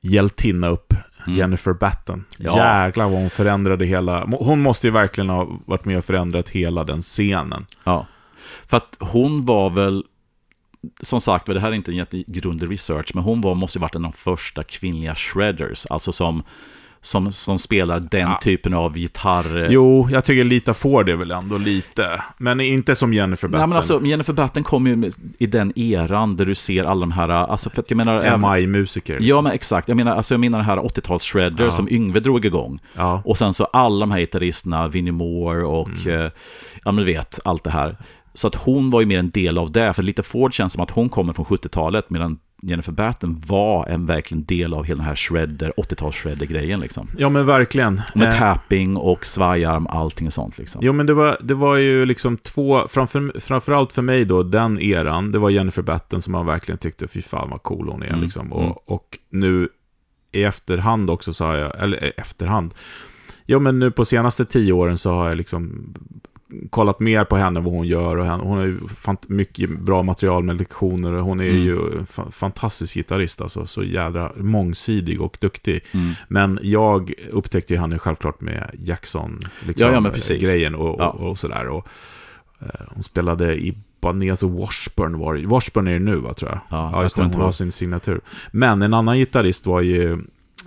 [0.03, 0.93] hjältinna upp,
[1.27, 1.39] Mm.
[1.39, 2.25] Jennifer Batten.
[2.39, 2.85] Ja.
[2.87, 6.85] Jäklar vad hon förändrade hela, hon måste ju verkligen ha varit med och förändrat hela
[6.85, 7.67] den scenen.
[7.85, 8.07] Ja.
[8.67, 10.05] För att hon var väl,
[11.03, 13.95] som sagt, det här är inte en jättegrundig research, men hon var, måste ju varit
[13.95, 16.43] en av de första kvinnliga shredders, alltså som,
[17.01, 18.41] som, som spelar den Ja.
[18.43, 19.69] typen av gitarr.
[19.71, 23.61] Jo, jag tycker Lita får det väl ändå lite, men inte som Jennifer Batten.
[23.61, 27.13] Nej, men alltså, Jennifer Batten kom ju i den eran där du ser alla de
[27.13, 28.39] här, alltså för att jag menar...
[28.57, 29.13] MI-musiker.
[29.15, 29.45] Ja, liksom.
[29.45, 29.89] men exakt.
[29.89, 31.71] Jag menar, alltså, jag menar den här 80-tals shredder Ja.
[31.71, 32.81] som Yngve drog igång.
[32.97, 33.23] ja.
[33.25, 36.21] Och sen så alla de här gitarristerna, Vinnie Moore och, Mm.
[36.25, 36.31] eh,
[36.85, 37.97] ja men du vet, allt det här.
[38.39, 40.83] Så att hon var ju mer en del av det, för lite Ford känns som
[40.83, 45.07] att hon kommer från 70-talet, medan Jennifer Batten var en verkligen del av hela den
[45.07, 47.09] här shredder, 80-tals shredder-grejen liksom.
[47.19, 48.03] ja, men verkligen.
[48.15, 50.81] Med Eh, tapping och svajarm, allting och sånt liksom.
[50.85, 54.81] Jo, men det var, det var ju liksom två, framför, framförallt för mig då, den
[54.81, 58.09] eran, det var Jennifer Batten som man verkligen tyckte, fy fan vad cool hon är
[58.09, 58.47] Mm, liksom.
[58.53, 58.59] mm.
[58.59, 59.69] Och, och nu
[60.33, 62.75] i efterhand också så har jag, eller eh, efterhand,
[63.47, 65.95] ja men nu på senaste tio åren så har jag liksom
[66.71, 68.79] kollat mer på henne, vad hon gör och henne, hon har ju
[69.29, 71.63] mycket bra material med lektioner och hon är Mm.
[71.63, 75.85] ju fa- fantastisk gitarrist alltså, så jädra mångsidig och duktig.
[75.93, 76.13] Mm.
[76.29, 81.09] Men jag upptäckte ju henne självklart med Jackson, liksom, Ja, ja, grejen och, Ja.
[81.11, 81.69] och, sådär.
[81.69, 81.87] Och,
[82.61, 85.47] eh, hon spelade i Banez och Washburn var det.
[85.47, 86.61] Washburn är det nu va, tror jag.
[86.71, 88.21] Ja, Ja, just det, hon har sin signatur.
[88.51, 90.19] Men en annan gitarrist var ju,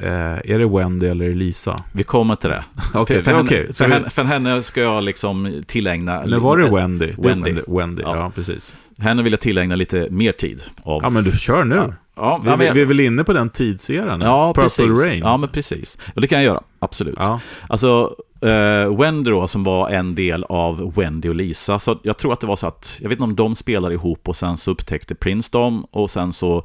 [0.04, 1.84] eh, är det Wendy eller Lisa?
[1.92, 2.64] Vi kommer till det.
[2.94, 3.58] Okej, för, okej.
[3.60, 6.24] henne, så för, vi- henne, för henne ska jag liksom tillägna...
[6.24, 7.06] Eller var det Wendy?
[7.06, 7.52] Det Wendy.
[7.52, 8.04] Wendy, Wendy.
[8.06, 8.16] Ja.
[8.16, 8.32] Ja.
[8.36, 8.76] precis.
[9.00, 10.64] Henne vill jag tillägna lite mer tid.
[10.84, 11.76] Av, Ja, men du kör nu.
[11.76, 11.94] Ja.
[12.22, 14.22] Ja, Vi, ja, men vi, är väl inne på den tidseran?
[14.22, 15.06] Ja, Purple precis.
[15.06, 15.20] Rain.
[15.20, 15.98] Ja, men precis.
[16.16, 17.16] Och det kan jag göra, absolut.
[17.18, 17.40] Ja.
[17.70, 22.34] Alltså, eh, Wendy då, som var en del av Wendy och Lisa, så jag tror
[22.34, 24.72] att det var så att, jag vet inte om de spelade ihop och sen så
[24.72, 26.64] upptäckte Prince dem och sen så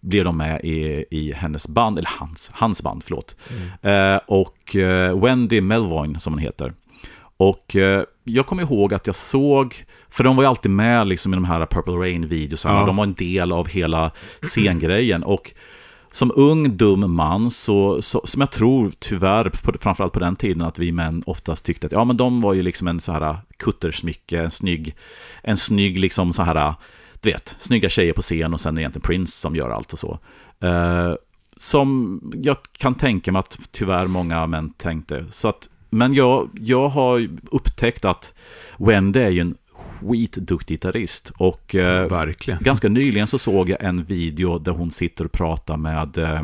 [0.00, 3.36] blev de med i, i hennes band, eller hans, hans band, förlåt.
[3.82, 6.72] Eh, och eh, Wendy Melvoin, som hon heter.
[7.36, 11.32] Och eh, jag kommer ihåg att jag såg, för de var ju alltid med liksom
[11.32, 12.86] i de här Purple Rain-videosarna, Ja.
[12.86, 14.10] de var en del av hela
[14.42, 15.22] scengrejen.
[15.22, 15.52] Och
[16.12, 20.62] som ung, dum man, så, så, som jag tror tyvärr, på, framförallt på den tiden,
[20.62, 23.38] att vi män oftast tyckte att ja, men de var ju liksom en så här
[23.56, 24.94] kuttersmycke, en snygg,
[25.42, 26.74] en snygg liksom så här,
[27.20, 30.18] du vet, snygga tjejer på scen och sen egentligen Prince som gör allt och så.
[30.60, 31.14] Eh,
[31.56, 35.26] som jag kan tänka mig att tyvärr många män tänkte.
[35.30, 38.34] Så att, men jag, jag har upptäckt att
[38.78, 39.54] Wendy är ju en
[40.00, 41.32] skitduktig gitarrist.
[41.36, 42.58] Och eh, Verkligen.
[42.62, 46.42] ganska nyligen så såg jag en video där hon sitter och pratar med eh,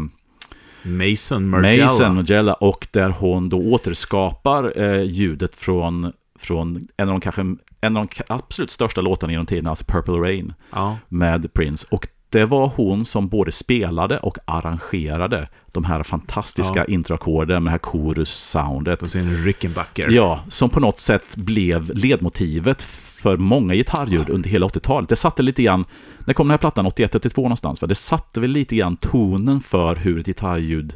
[0.82, 1.84] Mason Margiela.
[1.84, 7.40] Mason Margiela och där hon då återskapar eh, ljudet från, från en av de kanske
[7.80, 10.98] en av de absolut största låtarna genom tiden, alltså Purple Rain Ja.
[11.08, 11.86] med Prince.
[11.90, 16.84] Och det var hon som både spelade och arrangerade de här fantastiska Ja.
[16.84, 18.96] introackorden med det här chorus-soundet.
[19.00, 20.08] På sin Rickenbacker.
[20.10, 25.08] Ja, som på något sätt blev ledmotivet för många gitarrljud under hela 80-talet.
[25.08, 25.84] Det satte lite grann,
[26.26, 26.86] när kom den här plattan?
[26.86, 27.80] 81-82 någonstans?
[27.82, 27.86] Va?
[27.86, 30.94] Det satte väl lite grann tonen för hur ett gitarrljud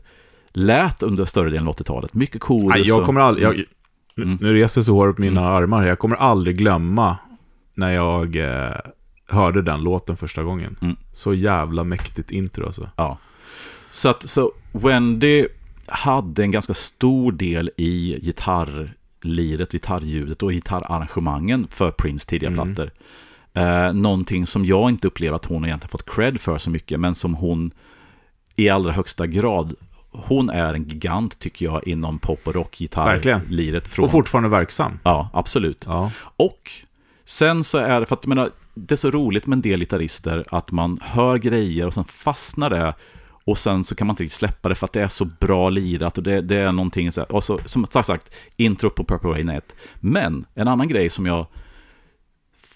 [0.53, 2.15] lät under större delen av 80-talet.
[2.15, 2.69] Mycket chorus.
[2.79, 3.47] Nej, jag och- kommer aldrig...
[3.47, 3.65] Jag,
[4.17, 4.39] Mm.
[4.41, 5.87] Nu reser sig håret på mina armar.
[5.87, 7.17] Jag kommer aldrig glömma
[7.75, 8.73] när jag eh,
[9.29, 10.77] hörde den låten första gången.
[10.83, 10.97] Mm.
[11.13, 12.91] Så jävla mäktigt intro alltså.
[12.97, 13.19] Ja.
[13.91, 15.47] Så att så Wendy
[15.87, 22.75] hade en ganska stor del i gitarrliret, gitarrljudet och gitarrarrangemangen för Prince tidiga Mm.
[22.75, 22.91] plattor.
[23.55, 27.15] Eh, någonting som jag inte upplever att hon egentligen fått cred för så mycket, men
[27.15, 27.71] som hon
[28.57, 29.75] i allra högsta grad
[30.17, 33.41] hon är en gigant tycker jag inom pop och rock Verkligen.
[33.41, 33.89] gitarrliret.
[33.89, 34.05] Från...
[34.05, 34.99] Och fortfarande verksam.
[35.03, 35.85] Ja, absolut.
[35.87, 36.11] Ja.
[36.37, 36.71] Och
[37.25, 39.81] sen så är det, för att jag menar, det är så roligt med en del
[39.81, 42.95] gitarrister att man hör grejer och sen fastnar det
[43.45, 45.71] och sen så kan man inte riktigt släppa det för att det är så bra
[45.71, 49.05] lirat och det, det är någonting så här, och så, som sagt, sagt, intro på
[49.05, 49.75] Purple Rain 1.
[50.01, 51.47] Men en annan grej som jag,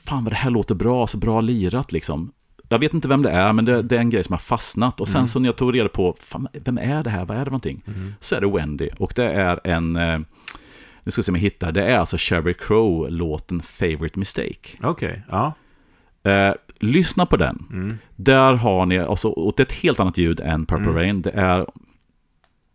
[0.07, 2.33] fan vad det här låter bra, så bra lirat liksom.
[2.69, 5.01] Jag vet inte vem det är, men det, det är en grej som har fastnat.
[5.01, 7.41] Och sen så när jag tog reda på, fan, vem är det här, vad är
[7.41, 7.83] det för någonting?
[8.21, 10.19] Så är det Wendy, och det är en, eh,
[11.05, 14.69] nu ska vi se om jag hittar, det är alltså Sheryl Crow-låten Favorite Mistake.
[14.83, 15.53] Okej, ja.
[16.29, 17.65] Eh, lyssna på den.
[17.73, 17.99] Mm.
[18.17, 20.95] Där har ni, alltså, och det är ett helt annat ljud än Purple Mm.
[20.97, 21.23] Rain.
[21.23, 21.67] Det är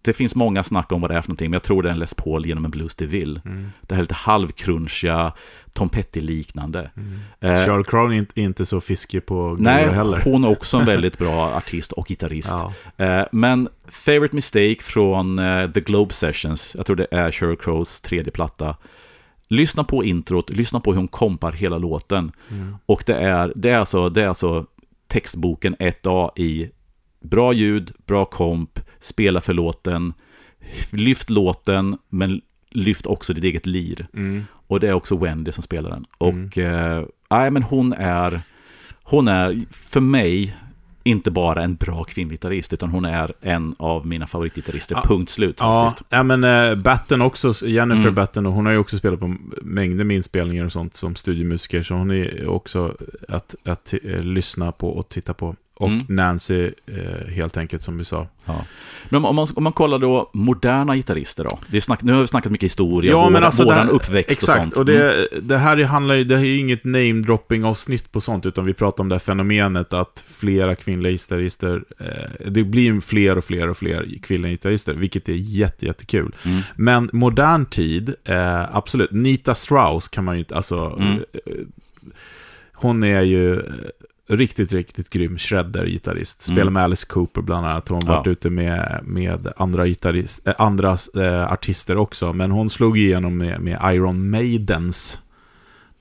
[0.05, 1.93] det finns många snack om vad det är för någonting, men jag tror det är
[1.93, 3.41] en Les Paul genom en Blues DeVille.
[3.45, 3.71] Mm.
[3.81, 5.33] Det här lite halvkrunchiga,
[5.73, 6.89] Tom Petty-liknande.
[7.39, 10.21] Eh, Charles Crown är inte, så fiskig på nej, heller.
[10.23, 12.51] hon är också en väldigt bra artist och gitarrist.
[12.51, 12.73] Ja.
[13.05, 18.01] Eh, men Favorite Mistake från eh, The Globe Sessions, jag tror det är Sheryl Crows
[18.01, 18.75] tredje platta.
[19.47, 22.31] Lyssna på introt, lyssna på hur hon kompar hela låten.
[22.49, 22.75] Mm.
[22.85, 24.65] Och det är, det, är alltså, det är alltså
[25.07, 26.71] textboken 1A i
[27.21, 30.13] bra ljud, bra komp, spela för låten,
[30.91, 34.07] lyft låten, men lyft också ditt eget lir.
[34.13, 34.43] Mm.
[34.67, 36.05] Och det är också Wendy som spelar den.
[36.17, 38.41] Och, eh, nej men hon är,
[39.03, 40.57] hon är för mig
[41.03, 45.03] inte bara en bra kvinnlig gitarrist, utan hon är en av mina favoritgitarrister, Ja.
[45.07, 46.09] punkt slut Ja, faktiskt.
[46.11, 48.13] ja, men äh, Batten också, Jennifer Mm.
[48.15, 51.83] Batten, och hon har ju också spelat på mängder med inspelningar och sånt som studiomusiker,
[51.83, 52.95] så hon är också
[53.27, 55.55] att, att eh, lyssna på och titta på.
[55.75, 56.05] Och Mm.
[56.09, 58.27] Nancy, eh, helt enkelt, som vi sa.
[58.45, 58.65] Ja.
[59.09, 61.77] Men om, man, om man kollar då moderna gitarrister då?
[61.77, 64.57] Är snack, nu har vi snackat mycket historia, Ja, vår, men alltså våran uppväxt Exakt,
[64.57, 64.77] och sånt.
[64.77, 68.65] och det, det här handlar ju, det här är ju inget namedropping-avsnitt på sånt, utan
[68.65, 73.43] vi pratar om det här fenomenet att flera kvinnliga gitarrister, eh, det blir fler och
[73.45, 76.35] fler och fler kvinnliga gitarrister, vilket är jätte, jättekul.
[76.45, 76.61] Mm.
[76.75, 79.11] Men modern tid, eh, absolut.
[79.11, 80.97] Nita Strauss kan man ju inte, alltså...
[80.99, 81.13] Mm.
[81.33, 81.53] Eh,
[82.75, 83.63] hon är ju eh,
[84.29, 86.41] riktigt, riktigt grym shredder-gitarrist.
[86.41, 86.73] Spelar Mm.
[86.73, 87.87] med Alice Cooper bland annat.
[87.89, 88.17] Hon har Ja.
[88.19, 92.33] varit ute med, med andra, gitarrist, eh, andra eh, artister också.
[92.33, 95.19] Men hon slog igenom med, med Iron Maidens.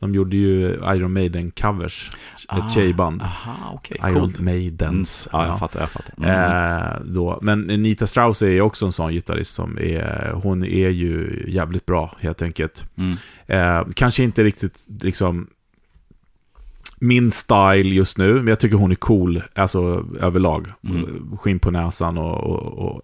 [0.00, 2.10] De gjorde ju Iron Maiden-covers.
[2.48, 3.22] Ah, Ett tjejband.
[3.22, 4.40] Aha, okej, Iron coolt.
[4.40, 5.28] Maidens.
[5.32, 5.58] Ja, jag Ja.
[5.58, 6.14] fattar, jag fattar.
[6.18, 6.92] Mm.
[6.94, 7.38] Eh, då.
[7.42, 11.86] Men Nita Strauss är ju också en sån gitarrist som är, hon är ju jävligt
[11.86, 12.84] bra helt enkelt.
[12.96, 13.84] Mm.
[13.94, 15.46] Kanske inte riktigt liksom
[17.02, 20.72] min style just nu, men jag tycker hon är cool, alltså överlag.
[20.84, 21.36] Mm.
[21.38, 23.02] Skinn på näsan och, och, och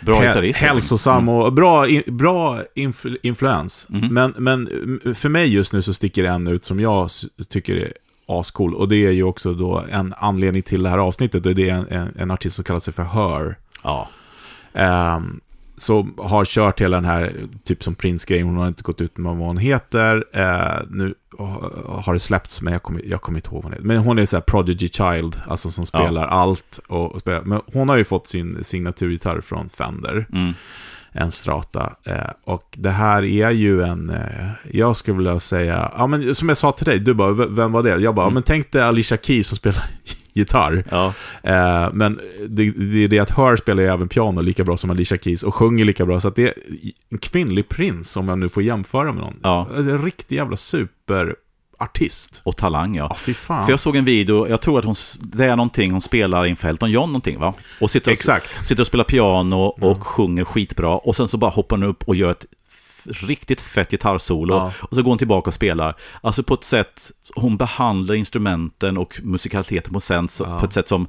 [0.00, 0.58] Bra gitarrist.
[0.58, 1.46] hälsosam enkelt.
[1.46, 3.86] och bra, bra influ, influens.
[3.92, 4.14] Mm.
[4.14, 7.08] Men, men mm, för mig just nu så sticker en ut som jag
[7.48, 7.92] tycker är
[8.28, 8.74] ascool.
[8.74, 11.42] Och det är ju också då en anledning till det här avsnittet.
[11.42, 13.58] Det är en, en, en artist som kallar sig för Her.
[13.82, 14.08] Ja.
[14.74, 15.40] Ehm,
[15.76, 17.32] så har kört hela den här,
[17.64, 20.24] typ som Prince-grejen, hon har inte gått ut med vad hon heter.
[20.32, 21.70] Eh, nu ha-
[22.04, 23.84] har det släppts, men jag kommer, jag kommer inte ihåg vad hon heter.
[23.86, 25.98] Men hon är så här Prodigy Child, alltså som Ja.
[25.98, 26.80] spelar allt.
[26.88, 27.40] Och, och spelar.
[27.42, 30.52] Men hon har ju fått sin signaturgitarr från Fender, Mm.
[31.12, 31.92] en Strata.
[32.06, 36.48] Eh, och det här är ju en, eh, jag skulle vilja säga, ja men som
[36.48, 37.96] jag sa till dig, du bara, "V- vem var det?
[38.00, 38.34] Jag bara, Mm.
[38.34, 39.84] men tänk dig Alicia Keys som spelar
[40.34, 40.84] gitarr.
[40.90, 41.14] Ja.
[41.42, 44.90] Eh, men det, det är det att Her spelar ju även piano lika bra som
[44.90, 46.20] Alicia Keys och sjunger lika bra.
[46.20, 46.54] Så att det är
[47.10, 49.40] en kvinnlig prins, om jag nu får jämföra med någon.
[49.42, 49.68] Ja.
[49.76, 52.40] En riktig jävla superartist.
[52.44, 53.14] Och talang, ja.
[53.14, 53.64] Fan.
[53.66, 56.68] För jag såg en video, jag tror att hon, det är någonting hon spelar inför
[56.68, 57.54] Elton John någonting va?
[57.80, 58.66] Och sitter och, Exakt.
[58.66, 60.96] sitter och spelar piano och sjunger skitbra.
[60.96, 62.46] Och sen så bara hoppar hon upp och gör ett
[63.06, 64.54] riktigt fett gitarrsolo.
[64.54, 64.72] Ja.
[64.80, 65.96] Och så går hon tillbaka och spelar.
[66.20, 70.60] Alltså på ett sätt, hon behandlar instrumenten och musikaliteten på, sen, så- Ja.
[70.60, 71.06] på ett sätt som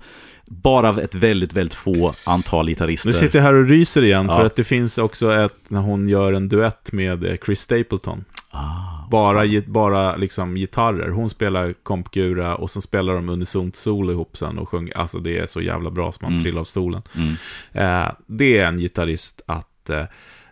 [0.47, 3.09] bara ett väldigt, väldigt få antal gitarrister.
[3.09, 4.45] Nu sitter jag här och ryser igen, för Ja.
[4.45, 8.25] att det finns också ett, när hon gör en duett med eh, Chris Stapleton.
[8.51, 11.09] Ah, Bara, bara liksom gitarrer.
[11.09, 14.97] Hon spelar kompgura och sen spelar de unisont solo ihop sen och sjunger.
[14.97, 16.43] Alltså det är så jävla bra som man Mm.
[16.43, 17.01] trillar av stolen.
[17.15, 17.35] mm,
[17.71, 19.89] Eh, det är en gitarrist att...
[19.89, 20.03] Eh,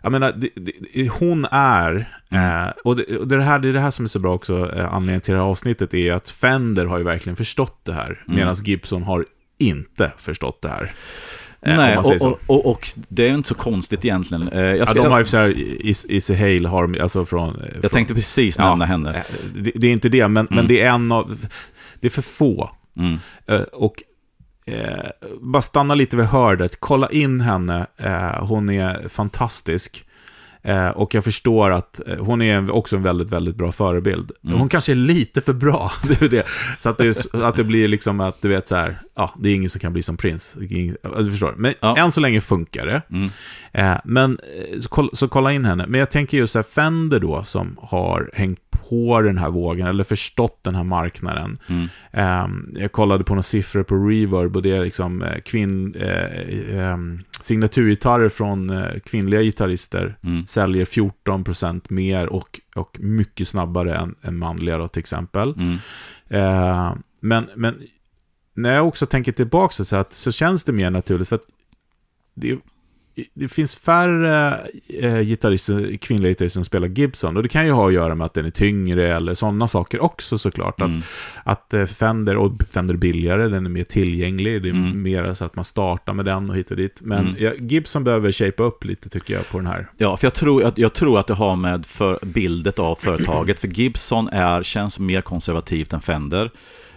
[0.04, 0.48] jag menar, det,
[0.94, 2.18] det, hon är...
[2.30, 2.64] Mm.
[2.66, 4.72] Eh, och det, och det, här, det är det här som är så bra också,
[4.76, 8.06] eh, anledningen till det här avsnittet, är att Fender har ju verkligen förstått det här,
[8.26, 8.36] Mm.
[8.36, 9.24] medan Gibson har
[9.58, 10.92] inte förstått det här.
[11.62, 14.48] Eh, Nej, och, och, och, och det är inte så konstigt egentligen.
[14.48, 15.48] Eh, Jag, ska, ja, de har ju så här,
[15.86, 17.62] Is- Issy Hale har alltså från...
[17.72, 18.68] jag från tänkte precis Ja.
[18.68, 19.10] nämna henne.
[19.14, 19.22] Eh,
[19.74, 20.68] det, är inte det, men, men Mm.
[20.68, 21.36] det är en av...
[22.00, 22.70] Det är för få.
[22.98, 23.18] Mm.
[23.46, 23.94] Eh, och
[24.66, 30.04] eh, bara stanna lite vid hördet, kolla in henne, eh, hon är fantastisk.
[30.62, 34.30] Eh, och jag förstår att eh, hon är också en väldigt, väldigt bra förebild.
[34.44, 34.58] Mm.
[34.58, 36.46] Hon kanske är lite för bra, det är det.
[36.80, 39.54] Så att det, att det blir liksom att du vet så här, ja, det är
[39.54, 40.56] ingen som kan bli som prins.
[40.70, 41.54] Ingen- Du förstår.
[41.56, 41.96] Men Ja.
[41.96, 43.02] än så länge funkar det.
[43.10, 43.30] Mm.
[43.72, 44.38] Eh, men,
[44.72, 45.86] eh, så, kolla, så kolla in henne.
[45.88, 49.86] Men jag tänker just så här, Fender då, som har hängt på den här vågen,
[49.86, 51.58] eller förstått den här marknaden.
[51.66, 51.88] Mm.
[52.12, 56.78] Ehm, jag kollade på några siffror på Reverb och det är liksom eh, kvinn, eh,
[56.78, 60.46] ehm, signaturgitarrer från eh, kvinnliga gitarrister Mm.
[60.46, 65.54] säljer 14% mer och, och mycket snabbare än, än manliga då, till exempel.
[65.56, 65.78] Mm.
[66.28, 67.74] Eh, men, men
[68.54, 71.46] när jag också tänker tillbaka så, att, så känns det mer naturligt för att
[72.34, 72.58] det,
[73.34, 74.60] det finns färre
[75.00, 78.24] eh, gitarrister, kvinnliga gitarrister som spelar Gibson och det kan ju ha att göra med
[78.24, 80.80] att den är tyngre eller sådana saker också såklart.
[80.80, 81.02] Att, Mm.
[81.44, 85.02] att eh, Fender, och Fender är billigare, den är mer tillgänglig, det är Mm.
[85.02, 86.98] mer så att man startar med den och hit och dit.
[87.00, 87.36] Men Mm.
[87.38, 89.90] ja, Gibson behöver shape upp lite tycker jag på den här.
[89.96, 93.60] Ja, för jag tror, att, jag tror att det har med för bildet av företaget.
[93.60, 96.50] För Gibson är, känns mer konservativt än Fender.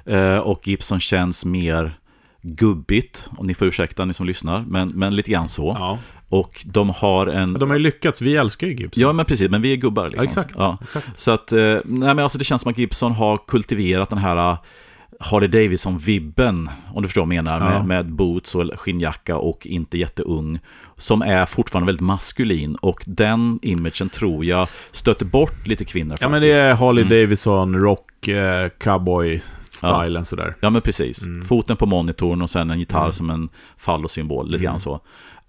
[0.07, 1.97] Eh, och Gibson känns mer
[2.41, 5.75] gubbigt, om ni får ursäkta ni som lyssnar, men, men lite grann så.
[5.79, 5.99] Ja.
[6.29, 7.53] Och de har en...
[7.53, 9.01] De har ju lyckats, vi älskar ju Gibson.
[9.03, 10.27] Ja, men precis, men vi är gubbar Ja, liksom.
[10.27, 10.55] exakt.
[10.57, 10.77] Ja.
[10.83, 11.19] exakt.
[11.19, 14.49] Så att, eh, nej men alltså det känns som att Gibson har kultiverat den här
[14.51, 14.57] eh,
[15.19, 17.83] Harley Davidson-vibben, om du förstår vad jag menar, Ja.
[17.83, 20.59] med, med boots och skinnjacka och inte jätteung,
[20.97, 26.15] som är fortfarande väldigt maskulin och den imagen tror jag stöter bort lite kvinnor Ja,
[26.15, 26.31] faktiskt.
[26.31, 27.21] men det är Harley Mm.
[27.21, 28.69] Davidson, rock, eh,
[29.81, 30.55] cowboy-stylen sådär.
[30.59, 31.25] Ja, men precis.
[31.25, 31.45] Mm.
[31.45, 33.13] Foten på monitorn och sen en gitarr Mm.
[33.13, 34.71] som en fallosymbol, lite Mm.
[34.71, 35.01] grann så.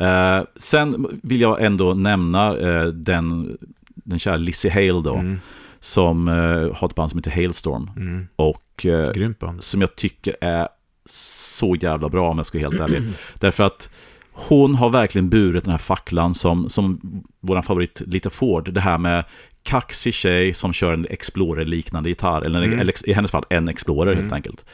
[0.05, 3.57] Eh, sen vill jag ändå nämna eh, den,
[3.95, 5.39] den kära Lizzie Hale då, Mm.
[5.81, 7.91] som eh, har ett band som heter Hailstorm.
[7.97, 8.27] Mm.
[8.37, 10.69] Och eh, som jag tycker är
[11.11, 13.03] så jävla bra om jag ska vara helt ärlig.
[13.41, 13.91] Därför att
[14.33, 17.01] hon har verkligen burit den här facklan som, som
[17.41, 19.25] vår favorit Lita Ford, det här med
[19.63, 22.91] kaxig tjej som kör en Explorer-liknande gitarr, eller, Mm.
[23.07, 24.33] i hennes fall en Explorer helt Mm.
[24.33, 24.65] enkelt.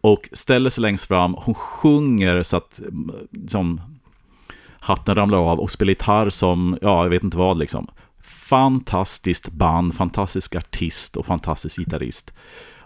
[0.00, 3.10] Och ställer sig längst fram, hon sjunger så att mm,
[3.48, 3.80] som
[4.80, 7.86] hatten ramlar av och spelar gitarr som, ja, jag vet inte vad liksom.
[8.48, 12.32] Fantastiskt band, fantastisk artist och fantastisk gitarrist.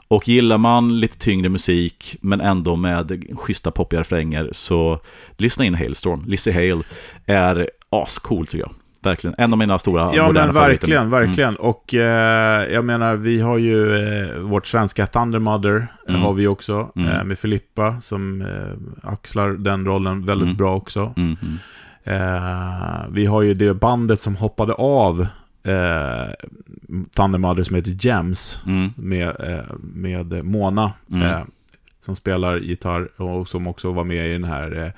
[0.09, 5.01] Och gillar man lite tyngre musik, men ändå med schyssta poppiga refränger, så
[5.37, 6.25] lyssna in Hailstorm.
[6.27, 6.83] Lizzie Hale
[7.27, 8.71] är ascool tycker jag.
[9.03, 9.35] Verkligen.
[9.39, 10.61] En av mina stora Ja, men favoriter.
[10.69, 11.11] verkligen, Mm.
[11.27, 11.57] verkligen.
[11.57, 15.77] Och eh, jag menar, vi har ju eh, vårt svenska Thunder Mother,
[16.09, 16.21] eh, Mm.
[16.23, 17.09] har vi också, Mm.
[17.09, 20.57] eh, med Filippa, som eh, axlar den rollen väldigt Mm.
[20.57, 21.13] bra också.
[21.17, 21.59] Mm, mm.
[22.05, 25.21] Eh, vi har ju det bandet som hoppade av
[25.65, 26.29] eh,
[27.17, 28.61] Thunder Mother som heter Gems,
[28.97, 29.37] med,
[29.81, 30.93] med Mona,
[32.01, 34.93] som spelar gitarr och som också var med i den här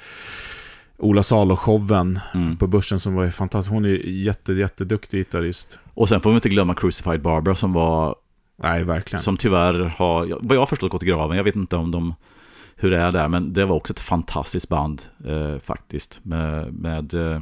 [1.00, 2.56] Ola Salo-showen Mm.
[2.56, 3.72] på börsen som var fantastisk.
[3.72, 5.78] Hon är jätte, jätteduktig gitarrist.
[5.94, 8.16] Och sen får vi inte glömma Crucified Barbara som var
[8.62, 9.20] Nej, verkligen.
[9.22, 11.36] Som tyvärr har, vad jag har förstått, gått i graven.
[11.36, 12.14] Jag vet inte om de,
[12.76, 16.20] hur det är där, men det var också ett fantastiskt band eh, faktiskt.
[16.22, 17.40] Med, med eh,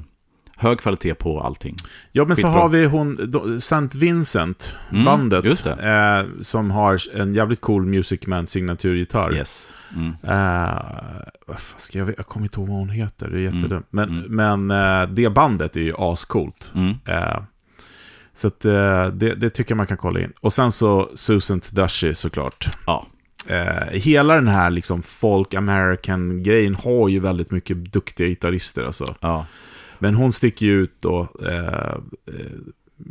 [0.58, 1.76] hög kvalitet på allting.
[2.12, 2.60] Ja, men så Skitbra.
[2.62, 3.18] har vi hon,
[3.58, 3.98] St.
[3.98, 9.34] Vincent, Mm, bandet, eh, som har en jävligt cool Music Man signaturgitarr.
[9.34, 9.72] Yes.
[9.96, 10.12] Mm.
[10.22, 10.82] Eh,
[11.76, 13.86] ska jag, jag kommer inte ihåg vad hon heter, det är jättedumt.
[13.90, 14.66] Men, Mm.
[14.66, 16.72] men eh, det bandet är ju ascoolt.
[16.74, 16.94] Mm.
[17.08, 17.40] Eh,
[18.34, 20.32] så att, eh, det, det tycker jag man kan kolla in.
[20.40, 22.68] Och sen så Susan Tadashi såklart.
[22.86, 23.06] Ja.
[23.48, 29.14] Eh, hela den här liksom folk American grejen har ju väldigt mycket duktiga gitarrister alltså.
[29.20, 29.46] Ja.
[29.98, 31.28] Men hon sticker ju ut då.
[31.46, 31.94] Eh,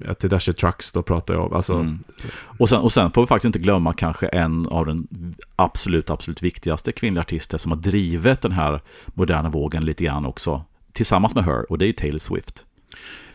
[0.07, 1.53] eh, Tadashi Trucks då pratar jag om.
[1.53, 1.99] Alltså, Mm.
[2.59, 5.07] Och, sen, och sen får vi faktiskt inte glömma kanske en av den
[5.55, 10.63] absolut, absolut viktigaste kvinnliga artister som har drivit den här moderna vågen lite grann också.
[10.93, 12.65] Tillsammans med Her, och det är Taylor Swift.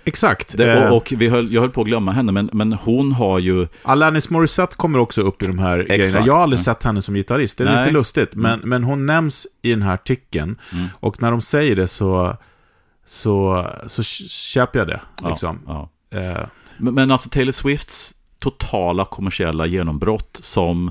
[0.05, 0.57] Exakt.
[0.57, 3.13] Det, Eh, och och vi höll, jag höll på att glömma henne, men, men hon
[3.13, 3.67] har ju...
[3.83, 6.27] Alanis Morissette kommer också upp i de här grejerna.
[6.27, 6.65] Jag har aldrig Mm.
[6.65, 7.79] sett henne som gitarrist, det är Nej.
[7.81, 8.35] lite lustigt.
[8.35, 10.57] Men, men hon nämns i den här artikeln.
[10.73, 10.87] Mm.
[11.01, 12.37] Och när de säger det så,
[13.07, 15.01] så, så köper jag det.
[15.23, 15.61] Ja, Liksom.
[15.67, 15.89] ja.
[16.15, 16.47] Eh,
[16.79, 20.91] Men, men alltså Taylor Swifts totala kommersiella genombrott som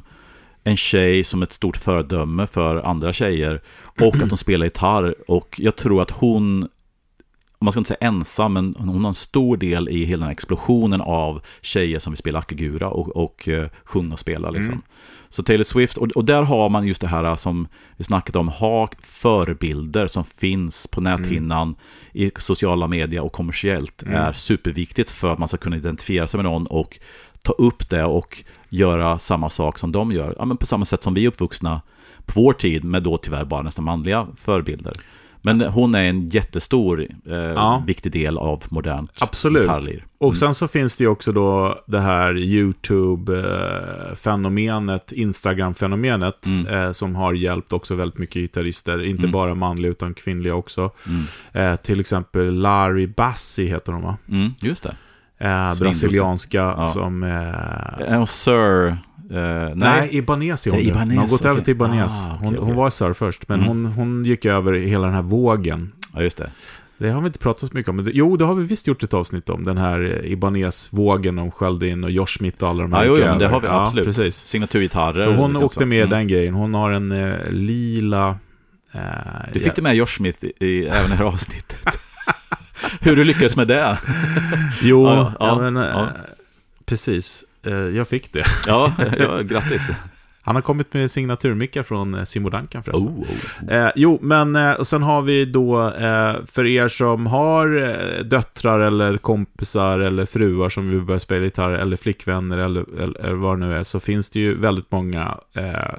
[0.63, 3.61] en tjej som ett stort föredöme för andra tjejer
[4.01, 6.67] och att hon spelar gitarr och jag tror att hon
[7.61, 10.31] man ska inte säga ensam, men hon har en stor del i hela den här
[10.31, 14.49] explosionen av tjejer som vill spela akagura och, och uh, sjunga och spela.
[14.49, 14.73] Liksom.
[14.73, 14.85] Mm.
[15.31, 17.67] Så Taylor Swift, och, och där har man just det här som
[17.97, 21.75] vi snackat om, ha förebilder som finns på näthinnan
[22.13, 24.15] i sociala medier och kommersiellt Mm.
[24.15, 26.99] är superviktigt för att man ska kunna identifiera sig med någon och
[27.41, 30.35] ta upp det och göra samma sak som de gör.
[30.37, 31.81] Ja, men på samma sätt som vi är uppvuxna
[32.25, 34.97] på vår tid med då tyvärr bara nästan manliga förebilder.
[35.43, 37.83] Men hon är en jättestor, eh, Ja.
[37.87, 39.61] viktig del av modernt Absolut.
[39.61, 40.05] gitarrlir.
[40.19, 46.67] Och sen så finns det ju också då det här YouTube-fenomenet, Instagram-fenomenet, Mm.
[46.67, 49.31] eh, som har hjälpt också väldigt mycket gitarrister, inte Mm.
[49.31, 50.91] bara manliga utan kvinnliga också.
[51.07, 51.23] Mm.
[51.53, 54.17] Eh, till exempel Larry Bassi heter hon va?
[54.29, 54.95] Mm, just det.
[55.47, 56.87] Eh, brasilianska Ja.
[56.87, 57.23] som...
[57.23, 57.41] Eh,
[58.07, 58.97] Eh, Och Sir...
[59.31, 59.73] Eh, nej.
[59.75, 60.79] nej, Ibanez är hon.
[60.79, 61.63] Ibanez, Hon har gått över okej.
[61.65, 62.11] till Ibanez.
[62.19, 62.65] Ah, okej, hon, okej.
[62.65, 63.67] hon var Sir först, men Mm.
[63.69, 65.91] hon, hon gick över hela den här vågen.
[66.13, 66.51] Ja, just det.
[66.97, 67.95] Det har vi inte pratat så mycket om.
[67.95, 69.63] Men det, jo, det har vi visst gjort ett avsnitt om.
[69.63, 73.13] Den här Ibanez-vågen de sköljde in och Josh Smith och alla de här Ja, jo,
[73.13, 73.47] jo, det över.
[73.47, 74.05] har vi Ja, absolut.
[74.05, 74.35] precis.
[74.35, 75.25] Signaturgitarrer.
[75.25, 75.85] Så hon åkte så.
[75.85, 76.09] med Mm.
[76.09, 76.53] den grejen.
[76.53, 78.29] Hon har en eh, lila...
[78.93, 78.99] Eh,
[79.53, 81.87] Du fick det med Josh Smith i, i även det här avsnittet.
[82.99, 83.97] Hur du lyckades med det.
[84.81, 86.07] Jo, Ja, ja, ja, men, eh, ja.
[86.85, 87.43] precis.
[87.65, 88.45] Eh, jag fick det.
[88.67, 89.89] Ja, ja grattis.
[90.43, 93.07] Han har kommit med signaturmickar från eh, Simo Duncan förresten.
[93.07, 93.21] Oh,
[93.69, 93.73] oh.
[93.75, 98.23] Eh, jo, men eh, och sen har vi då eh, för er som har eh,
[98.23, 103.33] döttrar eller kompisar eller fruar som vill börja spela gitarr eller flickvänner eller, eller, eller
[103.35, 105.37] vad det nu är så finns det ju väldigt många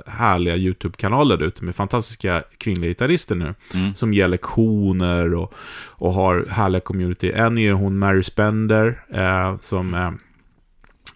[0.07, 3.94] härliga YouTube-kanaler där ute med fantastiska kvinnliga gitarrister nu Mm.
[3.94, 5.55] som ger lektioner och,
[5.87, 7.33] och har härliga community.
[7.33, 9.03] En är hon Mary Spender
[9.61, 10.18] som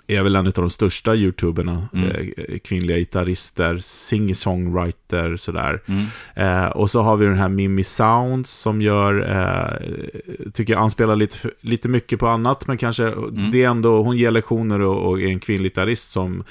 [0.09, 2.09] är väl en av de största YouTuberna, Mm.
[2.11, 5.83] eh, kvinnliga gitarrister, singer-songwriter, sådär.
[5.87, 6.07] Mm.
[6.35, 11.17] Eh, och så har vi den här Mimi Sounds som gör, eh, tycker jag anspelar
[11.17, 13.15] lite, lite mycket på annat, men kanske
[13.53, 16.45] det är ändå, hon ger lektioner och, och är en kvinnlig gitarrist som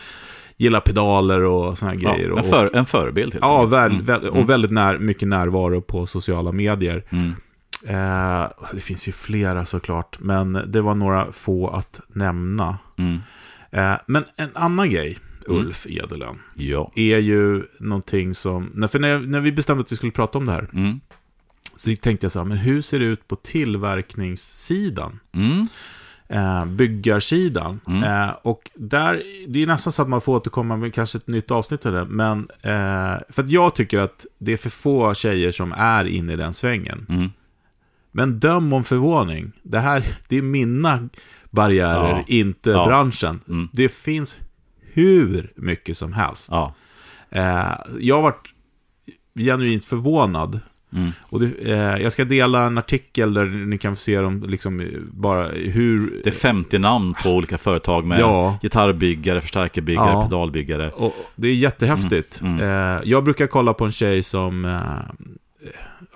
[0.57, 2.29] gillar pedaler och här Ja, grejer.
[2.29, 4.05] en, och, för, en förebild helt Ja, väl, Mm.
[4.05, 7.03] väl, och väldigt när, mycket närvaro på sociala medier.
[7.09, 7.33] Mm.
[7.87, 12.77] Eh, det finns ju flera såklart, men det var några få att nämna.
[12.97, 13.17] Mm.
[13.75, 15.17] Eh, men en annan grej,
[15.49, 15.61] Mm.
[15.65, 16.91] Ulf Edelen, Ja.
[16.95, 18.71] är ju någonting som...
[18.73, 20.99] När, för när, när vi bestämde att vi skulle prata om det här, Mm.
[21.75, 25.19] så tänkte jag så här, men hur ser det ut på tillverkningssidan?
[25.33, 25.67] Mm.
[26.29, 27.79] Eh, byggarsidan.
[27.87, 28.03] Mm.
[28.03, 31.51] Eh, och där, det är nästan så att man får återkomma med kanske ett nytt
[31.51, 32.05] avsnitt till det.
[32.05, 36.33] Men, eh, för att jag tycker att det är för få tjejer som är inne
[36.33, 37.05] i den svängen.
[37.09, 37.29] Mm.
[38.11, 39.51] Men döm om förvåning.
[39.63, 41.09] Det här, det är mina
[41.55, 42.23] barriärer, Ja.
[42.27, 42.85] inte Ja.
[42.85, 43.39] branschen.
[43.49, 43.69] Mm.
[43.73, 44.39] Det finns
[44.93, 46.49] hur mycket som helst.
[46.51, 46.73] Ja.
[47.29, 48.47] Eh, jag har varit
[49.39, 50.59] genuint förvånad.
[50.93, 51.11] Mm.
[51.21, 54.79] Och det, eh, jag ska dela en artikel där ni kan få se dem, liksom,
[54.79, 56.21] eh, bara hur...
[56.23, 58.59] Det är 50 namn på olika företag med Ja.
[58.61, 60.23] gitarrbyggare, förstärkarbyggare, Ja.
[60.23, 60.89] pedalbyggare.
[60.89, 62.41] Och det är jättehäftigt.
[62.41, 64.79] Mm, Eh, jag brukar kolla på en tjej som...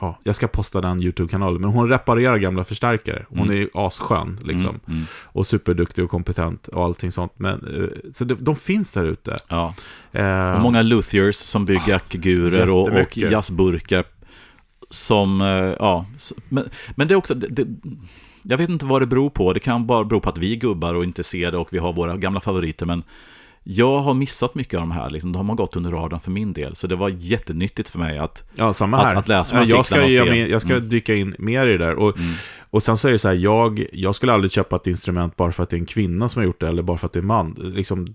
[0.01, 3.25] Ja, jag ska posta den YouTube-kanalen, men hon reparerar gamla förstärkare.
[3.29, 3.61] Hon Mm.
[3.61, 4.69] är asskön, liksom.
[4.69, 4.81] Mm.
[4.87, 5.03] Mm.
[5.23, 7.31] Och superduktig och kompetent och allting sånt.
[7.37, 9.37] Men, eh, så de, de finns där ute.
[9.47, 9.73] Ja.
[10.11, 13.31] Eh, Och många luthiers som bygger akgurer och, och jättemycket.
[13.31, 14.03] jazzburkar.
[14.89, 15.47] Som, eh,
[15.79, 16.05] ja,
[16.49, 17.67] men, men det är också, det, det,
[18.43, 19.53] jag vet inte vad det beror på.
[19.53, 22.17] Det kan bara bero på att vi är gubbar och intresserade och vi har våra
[22.17, 22.85] gamla favoriter.
[22.85, 23.03] Men
[23.63, 25.31] jag har missat mycket av de här, liksom.
[25.31, 26.75] de har gått under radarn för min del.
[26.75, 29.15] Så det var jättenyttigt för mig att, Ja, samma Att- här.
[29.15, 30.25] att läsa de Eh, jag ska, och se.
[30.25, 30.89] mig, jag ska Mm.
[30.89, 31.95] dyka in mer i det där.
[31.95, 32.33] Och, mm,
[32.71, 35.51] och sen så är det så här, jag, jag skulle aldrig köpa ett instrument bara
[35.51, 37.19] för att det är en kvinna som har gjort det, eller bara för att det
[37.19, 37.55] är man.
[37.59, 38.07] Liksom,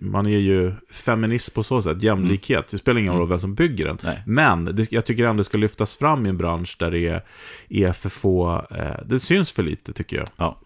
[0.00, 2.66] man är ju feminist på så sätt, jämlikhet.
[2.70, 3.98] Det spelar ingen roll vem som bygger den.
[4.02, 4.22] nej.
[4.26, 7.22] Men det, jag tycker ändå det ska lyftas fram i en bransch där det är,
[7.68, 10.28] är för få, eh, det syns för lite tycker jag.
[10.36, 10.60] Ja.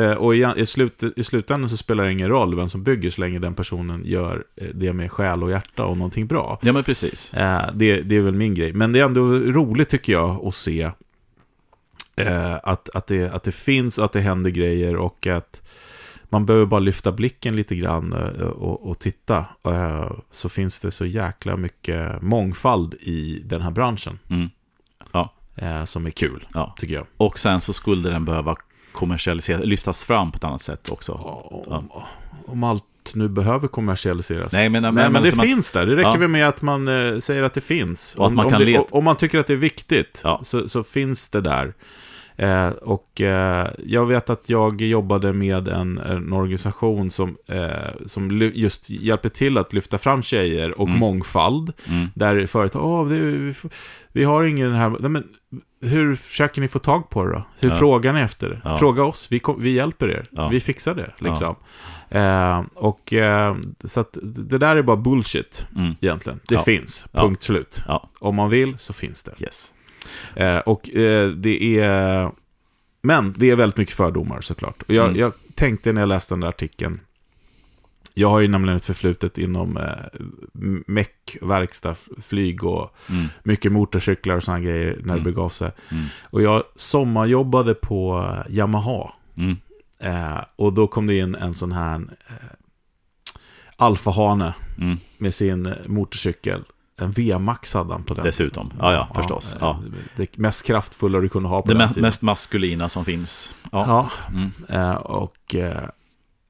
[0.00, 3.10] Eh, och i, i, slut, i slutändan så spelar det ingen roll vem som bygger
[3.10, 6.58] så länge den personen gör eh, det med själ och hjärta och någonting bra.
[6.62, 7.34] Ja, men precis.
[7.34, 8.72] Eh, det, det är väl min grej.
[8.72, 10.90] Men det är ändå roligt tycker jag att se
[12.62, 15.62] att, att, det, att det finns och att det händer grejer och att
[16.24, 19.44] man behöver bara lyfta blicken lite grann och, och titta.
[20.30, 24.48] Så finns det så jäkla mycket mångfald i den här branschen Mm.
[25.56, 26.74] eh, som är kul, Ja.
[26.78, 27.06] tycker jag.
[27.16, 28.56] Och sen så skulle den behöva
[29.00, 31.12] kommersialiseras, lyftas fram på ett annat sätt också.
[31.12, 31.90] Om,
[32.46, 32.84] om allt
[33.14, 34.52] nu behöver kommersialiseras.
[34.52, 35.86] Nej, men- Nej, men- men, men det finns där.
[35.86, 36.16] Det räcker Ja.
[36.16, 38.14] väl med att man eh, säger att det finns.
[38.14, 40.40] Och att om, man om, det, om man tycker att det är viktigt Ja.
[40.44, 41.74] så, så finns det där.
[42.40, 48.50] Eh, och eh, jag vet att jag jobbade med en, en organisation som, eh, som
[48.54, 50.98] just hjälper till att lyfta fram tjejer och Mm.
[51.00, 51.72] mångfald.
[51.88, 52.06] Mm.
[52.14, 53.54] Där företag, åh, det, vi,
[54.12, 55.24] vi har ingen här, Nej, men
[55.82, 57.42] hur försöker ni få tag på det då?
[57.60, 57.76] Hur Ja.
[57.76, 58.60] frågar ni efter det?
[58.64, 58.78] Ja.
[58.78, 60.24] Fråga oss, vi, kom, vi hjälper er.
[60.30, 60.48] Ja.
[60.48, 61.54] Vi fixar det, liksom.
[62.08, 65.94] Eh, och eh, så att det där är bara bullshit, Mm.
[66.00, 66.40] egentligen.
[66.48, 67.82] Det finns, punkt slut.
[68.18, 69.32] Om man vill så finns det.
[69.38, 69.74] yes.
[70.36, 72.30] Eh, och eh, det är...
[73.02, 74.82] Men det är väldigt mycket fördomar såklart.
[74.82, 75.20] Och jag, Mm.
[75.20, 77.00] jag tänkte när jag läste den där artikeln,
[78.14, 80.20] jag har ju nämligen ett förflutet inom eh,
[80.86, 83.26] meck, verkstad, flyg och Mm.
[83.42, 85.24] mycket motorcyklar och sådana grejer när det Mm.
[85.24, 85.70] begav sig.
[85.90, 86.04] Mm.
[86.22, 89.12] Och jag sommarjobbade på Yamaha.
[89.36, 89.56] Mm.
[89.98, 91.94] Eh, och då kom det in en sån här
[92.28, 92.34] eh,
[93.76, 94.96] alfahane Mm.
[95.18, 96.64] med sin motorcykel.
[97.00, 98.24] En V-max hade han på den.
[98.24, 98.70] Dessutom.
[98.78, 99.52] Ja, ja, förstås.
[99.52, 99.80] eh, Ja.
[100.16, 102.02] Det mest kraftfulla du kunde ha på Det den tiden.
[102.02, 103.54] mest maskulina som finns.
[103.72, 104.10] Ja.
[104.28, 104.50] Mm.
[104.68, 105.76] eh, och eh,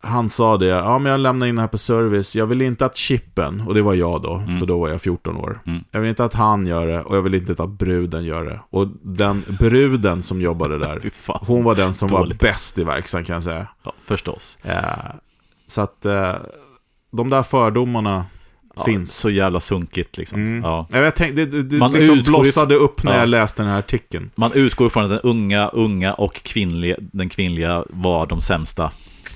[0.03, 2.87] han sa det, ja men jag lämnar in den här på service, jag vill inte
[2.87, 4.59] att chippen, och det var jag då, Mm.
[4.59, 5.61] för då var jag 14 år.
[5.67, 5.85] Mm.
[5.91, 8.61] Jag vill inte att han gör det, och jag vill inte att bruden gör det.
[8.71, 11.11] Och den bruden som jobbade där,
[11.47, 12.43] hon var den som Dåligt.
[12.43, 13.67] var bäst i verksamheten kan jag säga.
[13.83, 14.59] Ja, förstås.
[14.63, 14.83] Eh,
[15.67, 16.35] så att eh,
[17.13, 18.25] de där fördomarna
[18.77, 19.15] Ja, finns.
[19.17, 20.41] Så jävla sunkigt liksom.
[20.41, 20.63] Mm.
[20.63, 20.87] Ja.
[20.91, 23.19] Ja, Jag tänkte, det, det Man liksom blossade upp när Ja.
[23.19, 24.31] jag läste den här artikeln.
[24.35, 28.91] Man utgår från att den unga, unga och kvinnliga, den kvinnliga var de sämsta.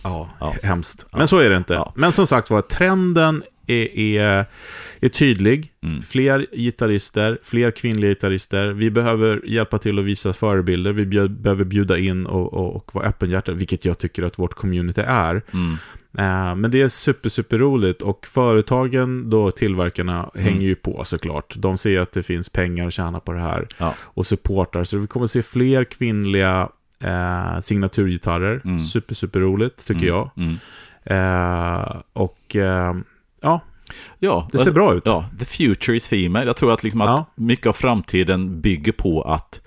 [0.05, 0.55] Ja, Ja.
[0.63, 1.07] hemskt.
[1.13, 1.85] Men så är det inte.
[1.95, 4.47] Men som sagt var, trenden är, är,
[5.01, 5.71] är tydlig.
[5.83, 6.03] Mm.
[6.03, 8.69] Fler gitarrister, fler kvinnliga gitarrister.
[8.69, 10.93] Vi behöver hjälpa till att visa förebilder.
[10.93, 14.55] Vi bjud, behöver bjuda in och, och, och vara öppenhjärtade, vilket jag tycker att vårt
[14.55, 15.43] community är.
[15.53, 15.77] Mm.
[16.19, 20.45] Eh, men det är super, super roligt och företagen, då tillverkarna, Mm.
[20.47, 21.55] hänger ju på såklart.
[21.59, 23.95] De ser att det finns pengar att tjäna på det här Ja.
[24.01, 24.85] och supportar.
[24.85, 26.69] Så vi kommer att se fler kvinnliga
[27.01, 28.61] eh, signaturgitarrer.
[28.65, 28.81] Mm.
[28.81, 30.15] Super, super roligt tycker Mm.
[30.15, 30.31] jag.
[30.37, 30.57] Mm.
[31.05, 32.95] Eh, och eh,
[33.43, 33.61] ja,
[34.19, 35.03] Ja, det ser bra ut.
[35.07, 36.47] Ja, the future is female.
[36.47, 37.25] Jag tror att, liksom att Ja.
[37.35, 39.61] mycket av framtiden bygger på att,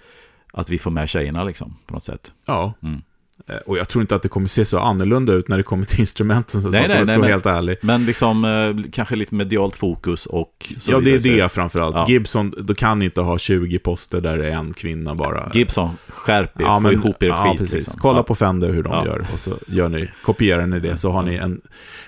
[0.54, 2.32] att vi får med tjejerna liksom, på något sätt.
[2.48, 2.74] Ja.
[2.84, 3.02] Mm.
[3.50, 5.86] Eh, Och jag tror inte att det kommer se så annorlunda ut när det kommer
[5.86, 6.62] till instrumenten.
[6.62, 7.78] Så Nej, nej, nej, ska nej, vara helt ärlig.
[7.82, 11.96] Men liksom eh, kanske lite medialt fokus och så ja, det är det framförallt.
[11.96, 12.06] Ja.
[12.08, 15.52] Gibson, du kan inte ha 20 poster där det är en kvinna bara.
[15.54, 17.60] Gibson, skärp er, Ja, få men, ihop er ja, skit.
[17.60, 17.74] precis.
[17.74, 18.00] liksom.
[18.02, 18.24] Kolla ja.
[18.24, 21.36] på Fender hur de gör och så gör ni, kopierar ni det så har ni
[21.36, 21.62] en...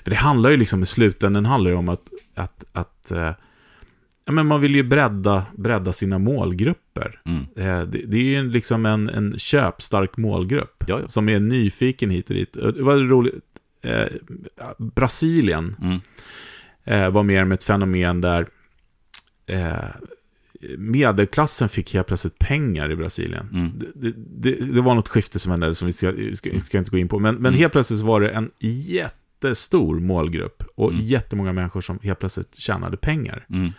[0.04, 2.02] För det handlar ju liksom i slutändan handlar det om att,
[2.36, 3.32] att, att eh,
[4.32, 7.22] men man vill ju bredda, bredda sina målgrupper.
[7.26, 7.42] Mm.
[7.56, 11.08] Eh, det, det är ju liksom en, en köpstark målgrupp Ja, ja.
[11.08, 12.56] som är nyfiken hit och dit.
[12.56, 13.44] Och Det var roligt.
[13.82, 14.06] Eh,
[14.78, 16.00] Brasilien Mm.
[16.84, 18.46] eh, var mer med ett fenomen där
[19.48, 19.74] eh,
[20.78, 23.50] medelklassen fick helt plötsligt pengar i Brasilien.
[23.54, 23.72] Mm.
[23.96, 26.98] Det, det, det var något skifte som hände som vi ska, ska, ska inte gå
[26.98, 27.20] in på.
[27.20, 27.60] Men, men Mm.
[27.60, 31.02] helt plötsligt var det en jättestor målgrupp och Mm.
[31.06, 33.46] jättemånga människor som helt plötsligt tjänade pengar.
[33.50, 33.72] Mm.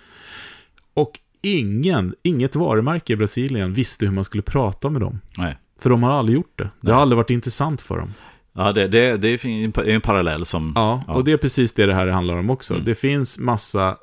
[0.95, 5.21] Och ingen, inget varumärke i Brasilien visste hur man skulle prata med dem.
[5.39, 5.59] Nej.
[5.81, 6.65] För de har aldrig gjort det.
[6.65, 6.95] Det Nej.
[6.95, 8.15] har aldrig varit intressant för dem.
[8.53, 9.47] Ja, det, det, det är
[9.89, 10.73] en- parallell som...
[10.77, 11.15] Ja, Ja.
[11.15, 12.75] och det är precis det det här handlar om också.
[12.75, 12.85] Mm.
[12.87, 13.95] Det finns massa eh,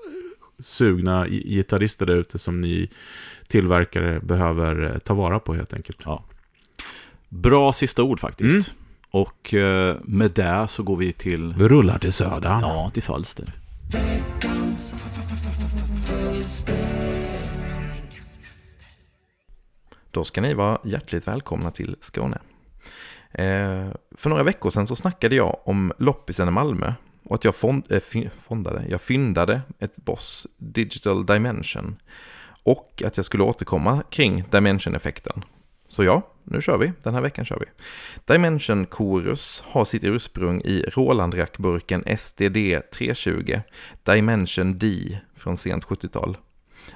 [0.59, 2.89] sugna gi- gitarrister där ute som ni
[3.47, 6.01] tillverkare behöver eh, ta vara på helt enkelt.
[6.05, 6.23] Ja.
[7.29, 8.53] Bra sista ord faktiskt.
[8.53, 8.63] Mm.
[9.11, 11.53] Och eh, med det så går vi till...
[11.57, 12.59] Vi rullar till södern.
[12.61, 13.53] Ja, till Falster.
[20.17, 22.37] Då ska ni vara hjärtligt välkomna till Skåne.
[23.31, 26.93] Eh, för några veckor sedan så snackade jag om loppisen i Malmö
[27.23, 31.95] och att jag fond, eh, fondade, jag fyndade ett Boss Digital Dimension
[32.63, 35.43] och att jag skulle återkomma kring Dimension-effekten.
[35.87, 36.91] Så ja, nu kör vi.
[37.03, 37.65] Den här veckan kör vi.
[38.33, 42.57] Dimension Chorus har sitt ursprung i Roland-rackburken SDD
[42.93, 43.61] 320
[44.03, 46.37] Dimension D från sent 70-tal.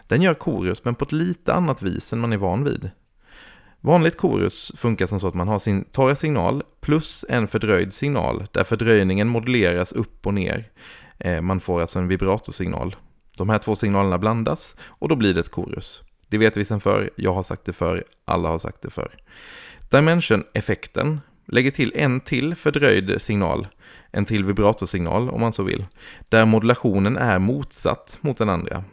[0.07, 2.91] Den gör chorus men på ett lite annat vis än man är van vid.
[3.83, 8.47] Vanligt korus funkar som så att man har sin torra signal plus en fördröjd signal
[8.51, 10.69] där fördröjningen moduleras upp och ner.
[11.17, 12.95] Eh, man får alltså en vibratorsignal.
[13.37, 16.01] De här två signalerna blandas och då blir det ett korus.
[16.27, 19.15] Det vet vi sedan för, jag har sagt det för, alla har sagt det för.
[19.89, 23.67] Dimension-effekten lägger till en till fördröjd signal,
[24.11, 25.85] en till vibratorsignal om man så vill,
[26.29, 28.83] där modulationen är motsatt mot den andra.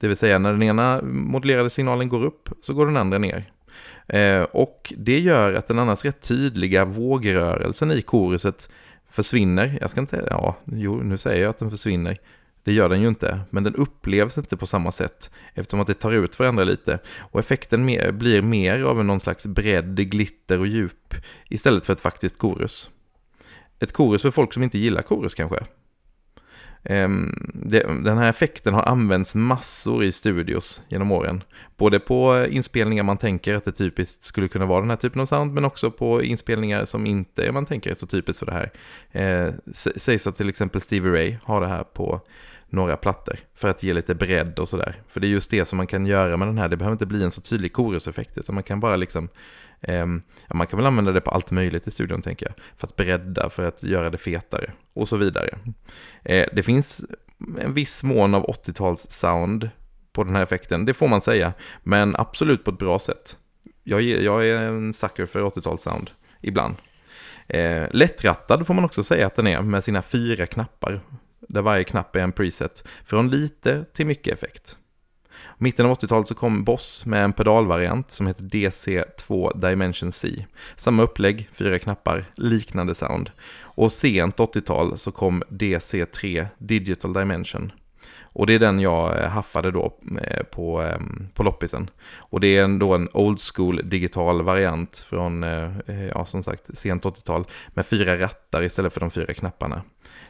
[0.00, 3.52] Det vill säga när den ena modulerade signalen går upp så går den andra ner.
[4.08, 8.68] Eh, och det gör att den annars rätt tydliga vågrörelsen i koruset
[9.10, 9.78] försvinner.
[9.80, 12.18] Jag ska inte säga, ja, jo, nu säger jag att den försvinner.
[12.64, 15.94] Det gör den ju inte, men den upplevs inte på samma sätt eftersom att det
[15.94, 20.66] tar ut varandra lite och effekten mer, blir mer av någon slags bredd, glitter och
[20.66, 21.14] djup
[21.48, 22.90] istället för ett faktiskt korus.
[23.78, 25.64] Ett korus för folk som inte gillar korus kanske.
[26.84, 27.32] Ehm,
[28.04, 31.42] den här effekten har använts massor i studios genom åren.
[31.76, 35.26] Både på inspelningar man tänker att det typiskt skulle kunna vara den här typen av
[35.26, 38.70] sound, men också på inspelningar som inte man tänker är så typiskt för det här.
[39.12, 39.54] Eh,
[39.96, 42.20] sägs att till exempel Stevie Ray har det här på
[42.70, 45.02] några plattor för att ge lite bredd och sådär.
[45.08, 47.06] För det är just det som man kan göra med den här, det behöver inte
[47.06, 49.28] bli en så tydlig koruseffekt, utan man kan bara liksom
[49.82, 52.54] Ehm, ja, man kan väl använda det på allt möjligt i studion tänker jag.
[52.76, 55.58] För att bredda, för att göra det fetare och så vidare.
[56.22, 57.04] Eh, det finns
[57.60, 59.70] en viss mån av 80-tals sound
[60.12, 61.52] på den här effekten, det får man säga.
[61.82, 63.36] Men absolut på ett bra sätt.
[63.82, 66.10] Jag, jag är en sucker för 80-tals sound,
[66.40, 66.74] ibland.
[67.46, 71.00] Eh, Lättrattad får man också säga att den är med sina fyra knappar.
[71.40, 72.88] Där varje knapp är en preset.
[73.04, 74.76] Från lite till mycket effekt.
[75.60, 80.46] Mitten av 80-talet så kom Boss med en pedalvariant som heter DC2 Dimension C.
[80.76, 83.30] Samma upplägg, fyra knappar, liknande sound.
[83.60, 87.72] Och sent 80-tal så kom DC3 Digital Dimension.
[88.38, 89.92] Och det är den jag eh, haffade då
[90.22, 91.90] eh, på, ehm, på loppisen.
[92.16, 97.04] Och det är då en old school digital variant från, eh, ja som sagt, sent
[97.04, 99.82] 80-tal med fyra rattar istället för de fyra knapparna.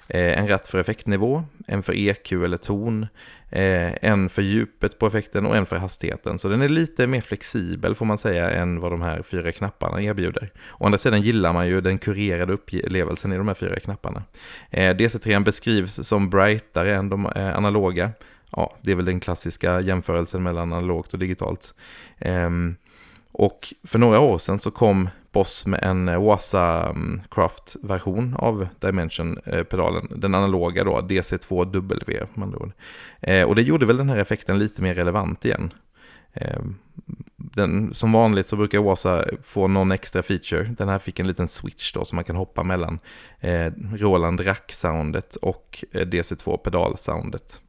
[0.09, 3.07] Eh, en ratt för effektnivå, en för EQ eller ton,
[3.51, 6.39] eh, en för djupet på effekten och en för hastigheten.
[6.39, 10.03] Så den är lite mer flexibel får man säga än vad de här fyra knapparna
[10.03, 10.51] erbjuder.
[10.79, 14.23] Å andra sidan gillar man ju den kurerade upplevelsen i de här fyra knapparna.
[14.71, 18.11] Eh, DC3 beskrivs som brightare än de analoga.
[18.51, 21.75] Ja, det är väl den klassiska jämförelsen mellan analogt och digitalt.
[22.19, 22.77] Ehm,
[23.33, 28.69] och för några år sedan så kom Boss med en eh, Wasa mm, Craft-version av
[28.81, 30.09] Dimension-pedalen.
[30.17, 32.27] Den analoga då, DC2W.
[32.35, 32.73] Man
[33.21, 35.73] eh, och det gjorde väl den här effekten lite mer relevant igen.
[36.33, 36.61] Eh,
[37.37, 40.75] den, som vanligt så brukar Wasa få någon extra feature.
[40.79, 42.99] Den här fick en liten switch då som man kan hoppa mellan
[43.97, 47.61] Roland Rack-soundet och DC2-pedal-soundet.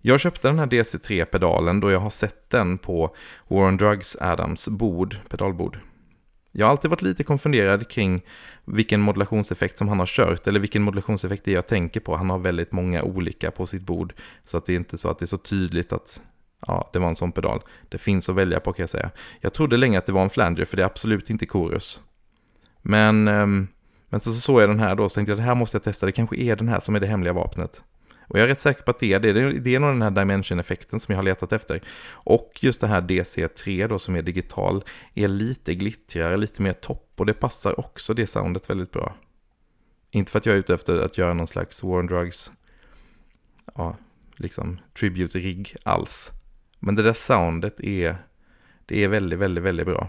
[0.00, 3.16] Jag köpte den här DC3-pedalen då jag har sett den på
[3.48, 5.78] Warren Drugs Adams bord, pedalbord.
[6.56, 8.22] Jag har alltid varit lite konfunderad kring
[8.64, 12.16] vilken modulationseffekt som han har kört, eller vilken modulationseffekt det är jag tänker på.
[12.16, 15.18] Han har väldigt många olika på sitt bord, så att det är inte så att
[15.18, 16.20] det är så tydligt att
[16.66, 17.62] ja, det var en sån pedal.
[17.88, 19.10] Det finns att välja på kan jag säga.
[19.40, 22.00] Jag trodde länge att det var en flanger, för det är absolut inte chorus.
[22.82, 23.68] Men, ehm,
[24.08, 26.06] men så såg jag den här då, så tänkte jag det här måste jag testa,
[26.06, 27.82] det kanske är den här som är det hemliga vapnet.
[28.28, 29.32] Och jag är rätt säker på att det är det.
[29.52, 31.80] Det är nog den här dimension-effekten som jag har letat efter.
[32.06, 37.12] Och just det här DC3 då som är digital är lite glittrigare, lite mer topp.
[37.16, 39.14] Och det passar också det soundet väldigt bra.
[40.10, 42.52] Inte för att jag är ute efter att göra någon slags War on Drugs,
[43.74, 43.96] ja,
[44.36, 46.30] liksom tribute-rigg alls.
[46.78, 48.16] Men det där soundet är,
[48.86, 50.08] det är väldigt, väldigt, väldigt bra.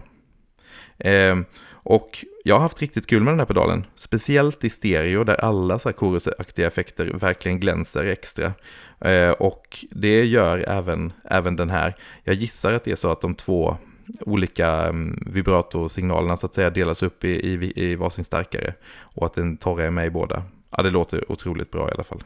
[0.97, 1.38] Eh,
[1.86, 3.86] och jag har haft riktigt kul med den här pedalen.
[3.95, 8.53] Speciellt i stereo där alla så här chorusaktiga effekter verkligen glänser extra.
[8.99, 11.95] Eh, och det gör även, även den här.
[12.23, 13.77] Jag gissar att det är så att de två
[14.19, 18.73] olika mm, um, vibratosignalerna så att säga delas upp i, i, i varsin starkare.
[18.99, 20.43] Och att den torra är med i båda.
[20.69, 22.23] Ja, det låter otroligt bra i alla fall.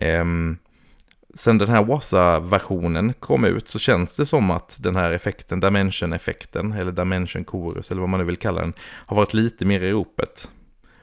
[0.00, 0.58] Um,
[1.34, 6.72] sen den här Wassa-versionen kom ut så känns det som att den här effekten, Dimension-effekten,
[6.72, 9.92] eller Dimension Chorus, eller vad man nu vill kalla den, har varit lite mer i
[9.92, 10.48] ropet.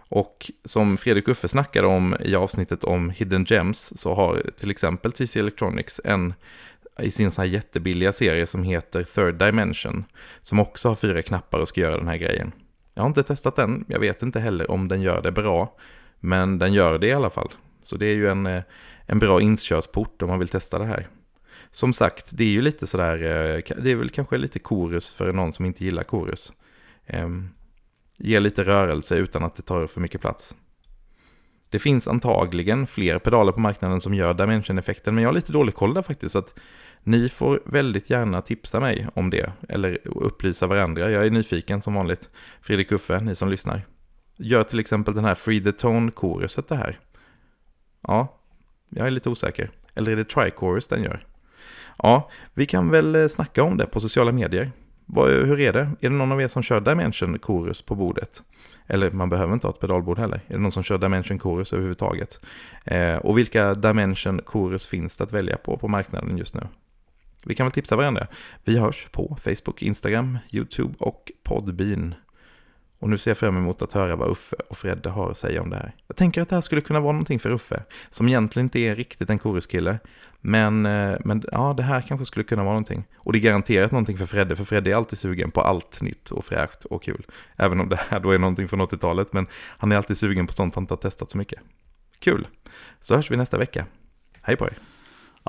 [0.10, 5.12] Och som Fredrik Uffe snackade om i avsnittet om Hidden Gems så har till exempel
[5.12, 6.34] TC Electronics en
[7.02, 10.06] i sin så här jättebilliga serie som heter Third Dimension,
[10.42, 12.52] som också har fyra knappar och ska göra den här grejen.
[12.94, 15.76] Jag har inte testat den, jag vet inte heller om den gör det bra,
[16.20, 17.50] men den gör det i alla fall.
[17.84, 18.64] Så det är ju en, eh,
[19.10, 21.08] en bra inkörsport om man vill testa det här.
[21.72, 25.34] Som sagt, det är ju lite sådär, eh, det är väl kanske lite korus för
[25.34, 26.54] någon som inte gillar korus.
[27.06, 27.50] Ehm,
[28.18, 30.56] ge ger lite rörelse utan att det tar för mycket plats.
[31.70, 35.76] Det finns antagligen fler pedaler på marknaden som gör Dimension-effekten, men jag har lite dålig
[35.76, 36.34] koll där faktiskt.
[36.34, 36.60] Så att
[37.04, 41.12] ni får väldigt gärna tipsa mig om det, eller upplysa varandra.
[41.12, 42.30] Jag är nyfiken som vanligt.
[42.62, 43.82] Fredrik Uffe, ni som lyssnar.
[44.38, 47.00] Gör till exempel den här Free the Tone-koruset det här.
[48.02, 48.39] Ja,
[48.90, 49.70] jag är lite osäker.
[49.96, 51.26] Eller är det Trichorus den gör?
[51.98, 54.72] Ja, vi kan väl eh, snacka om det på sociala medier.
[55.16, 55.80] Hur är det?
[55.80, 58.42] Är det någon av er som kör Dimension Chorus på bordet?
[58.88, 60.42] Eller man behöver inte ha ett pedalbord heller.
[60.48, 62.40] Är det någon som kör Dimension Chorus överhuvudtaget?
[62.86, 66.62] Eh, och vilka Dimension Chorus finns det att välja på på marknaden just nu?
[67.46, 68.28] Vi kan väl tipsa varandra.
[68.64, 72.16] Vi hörs på Facebook, Instagram, YouTube och Podbean.
[73.00, 75.62] Och nu ser jag fram emot att höra vad Uffe och Fredde har att säga
[75.62, 75.96] om det här.
[76.08, 78.96] Jag tänker att det här skulle kunna vara någonting för Uffe, som egentligen inte är
[78.96, 80.00] riktigt en koruskille.
[80.42, 83.04] Men, eh, men ja, det här kanske skulle kunna vara någonting.
[83.18, 86.32] Och det är garanterat någonting för Fredde, för Fredde är alltid sugen på allt nytt
[86.32, 87.26] och fräscht och kul.
[87.56, 90.54] Även om det här då är någonting från 80-talet, men han är alltid sugen på
[90.54, 91.60] sånt han inte har testat så mycket.
[92.20, 92.48] Kul!
[93.02, 93.86] Så hörs vi nästa vecka.
[94.42, 94.89] Hej på er!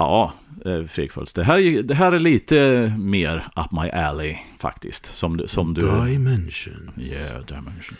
[0.00, 0.32] Ja,
[0.64, 5.14] eh, Fredrik Fölst, det här, är- det här är lite mer up my alley faktiskt.
[5.16, 5.80] Som, du- som du...
[5.80, 6.98] Dimensions.
[6.98, 7.96] Yeah, dimension.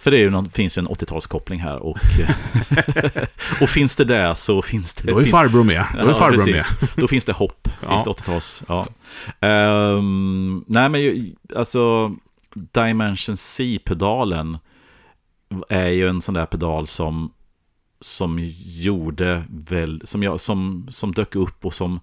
[0.00, 1.98] För det är ju någon, finns ju en 80-talskoppling här och,
[3.60, 5.10] och finns det där så finns det...
[5.12, 5.86] Då är farbror med.
[5.94, 6.54] Då är Ja, farbror precis.
[6.54, 6.88] med.
[6.96, 7.68] Då finns det hopp.
[7.82, 7.88] Ja.
[7.88, 8.62] Finns det 80-tals.
[8.68, 8.86] Ja.
[9.48, 12.12] Ehm, nej, men ju- alltså
[12.54, 14.58] Dimension C-pedalen
[15.68, 17.32] är ju en sån där pedal som
[18.00, 22.00] som gjorde väl, som, jag, som, som dök upp och som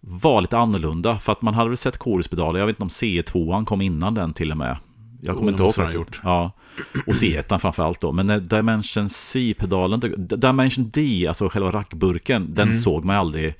[0.00, 1.18] var lite annorlunda.
[1.18, 4.32] För att man hade väl sett koruspedaler, jag vet inte om C2 kom innan den
[4.34, 4.76] till och med.
[5.22, 5.72] Jag kommer inte ihåg.
[5.76, 6.20] den gjort.
[6.24, 6.52] Ja.
[7.06, 8.12] Och C1 framförallt då.
[8.12, 12.74] Men Dimension C-pedalen, Dimension D, alltså själva rackburken, den Mm.
[12.74, 13.54] såg man aldrig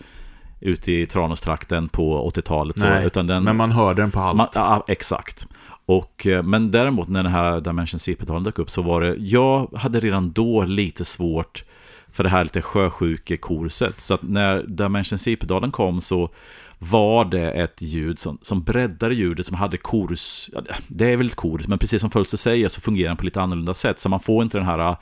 [0.61, 2.79] ute i Tranåstrakten på 80-talet.
[2.79, 4.37] så, Nej, utan den, Men man hörde den på allt.
[4.37, 5.49] man, ja, exakt.
[5.89, 9.71] Och, eh, men däremot när den här Dimension C-pedalen dök upp så var det, jag
[9.75, 11.65] hade redan då lite svårt
[12.11, 14.01] för det här lite sjösjukekurset.
[14.01, 16.31] Så att när Dimension C-pedalen kom så
[16.79, 20.51] var det ett ljud som, som breddade ljudet som hade korus,
[20.89, 23.41] det är väl ett korus, men precis som Fölster säger så fungerar den på lite
[23.41, 24.01] annorlunda sätt.
[24.01, 24.97] Så man får inte den här ah,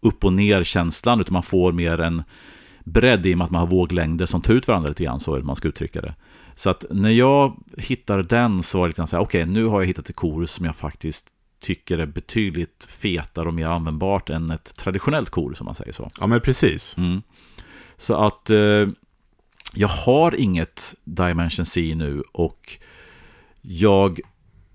[0.00, 2.22] upp och ner-känslan, utan man får mer en
[2.84, 5.34] bredd i och med att man har våglängder som tar ut varandra lite grann, så
[5.34, 6.14] är det man ska uttrycka det.
[6.58, 9.80] Så att när jag hittade den så var det lite så här, okej, nu har
[9.80, 11.26] jag hittat ett korus som jag faktiskt
[11.60, 16.10] tycker är betydligt fetare och mer användbart än ett traditionellt korus, om man säger så.
[16.20, 16.94] Ja, men precis.
[16.96, 17.22] Mm.
[17.96, 18.88] Så att eh,
[19.74, 22.78] jag har inget Dimension C nu och
[23.62, 24.20] jag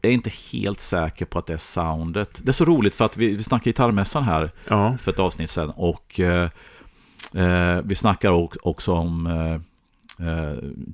[0.01, 2.39] är inte helt säker på att det är soundet.
[2.43, 4.97] Det är så roligt för att vi, vi snackade gitarrmässan här Ja.
[4.99, 6.49] för ett avsnitt sedan och eh,
[7.33, 8.31] eh, vi snackar
[8.67, 9.61] också om eh,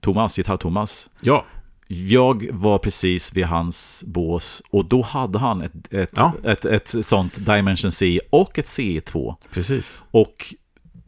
[0.02, 1.10] Thomas, gitarr-Thomas.
[1.22, 1.46] Ja.
[1.88, 6.34] Jag var precis vid hans bås och då hade han ett, ett, Ja.
[6.44, 9.36] ett, ett sånt Dimension C och ett C2.
[9.54, 10.04] Precis.
[10.12, 10.54] Och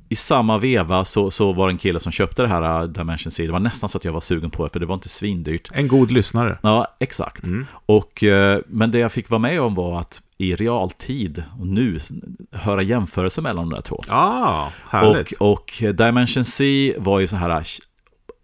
[0.09, 3.31] i samma veva så, så var det en kille som köpte det här uh, Dimension
[3.31, 3.45] C.
[3.45, 5.69] Det var nästan så att jag var sugen på det, för det var inte svindyrt.
[5.73, 6.57] En god lyssnare.
[6.63, 7.43] Ja, exakt.
[7.43, 7.65] Mm.
[7.85, 11.99] Och, eh, men det jag fick vara med om var att i realtid, och nu,
[12.51, 14.03] höra jämförelser mellan de där två.
[14.07, 15.31] Ja, härligt.
[15.31, 17.63] Och, och Dimension C var ju så här,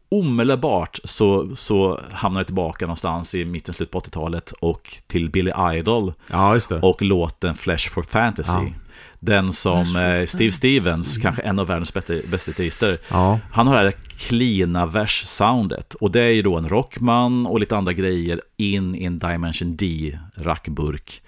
[0.09, 5.51] omedelbart så, så hamnade jag tillbaka någonstans i mitten, slutet på 80-talet och till Billy
[5.75, 6.79] Idol ja, just det.
[6.79, 8.51] och låten Flash for Fantasy.
[8.51, 8.69] Ja.
[9.19, 13.39] Den som eh, Steve Stevens, kanske en av världens bästa bästa gitarrister, Ja.
[13.51, 15.93] han har det här cleana vers-soundet.
[15.93, 19.75] Och det är ju då en rockman och lite andra grejer in i en Dimension
[19.75, 21.21] D rackburk.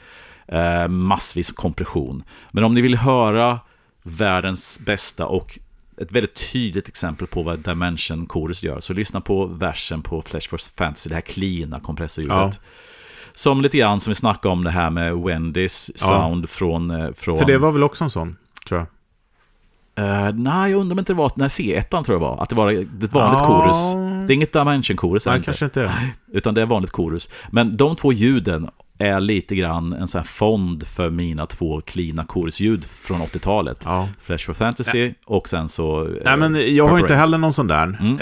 [0.47, 2.23] Eh, massvis kompression.
[2.51, 3.59] Men om ni vill höra
[4.03, 5.59] världens bästa och
[6.01, 10.49] ett väldigt tydligt exempel på vad Dimension Chorus gör, så lyssna på versen på Flash
[10.49, 12.37] for Fantasy, det här cleana kompressorljudet.
[12.37, 12.51] Ja.
[13.33, 16.07] Som lite grann som vi snackade om det här med Wendys Ja.
[16.07, 17.37] från, från, eh, från...
[17.39, 18.37] För det var väl också en sån,
[18.67, 18.87] tror jag.
[20.05, 22.43] Eh, nej, jag undrar om inte det var när C1 tror jag var.
[22.43, 23.45] Att det var ett vanligt Ja.
[23.47, 23.77] korus.
[24.27, 25.25] Det är inget Dimension-korus.
[25.25, 25.45] Nej, inte.
[25.45, 25.93] kanske inte.
[26.31, 27.29] Utan det är vanligt korus.
[27.51, 28.69] Men de två ljuden
[28.99, 33.81] är lite grann en sån här fond för mina två cleana korusljud från 80-talet.
[33.85, 34.07] Ja.
[34.21, 36.01] Flash for Fantasy och sen så...
[36.07, 37.97] eh, Nej, men jag har inte heller någon sån där.
[37.99, 38.17] Mm.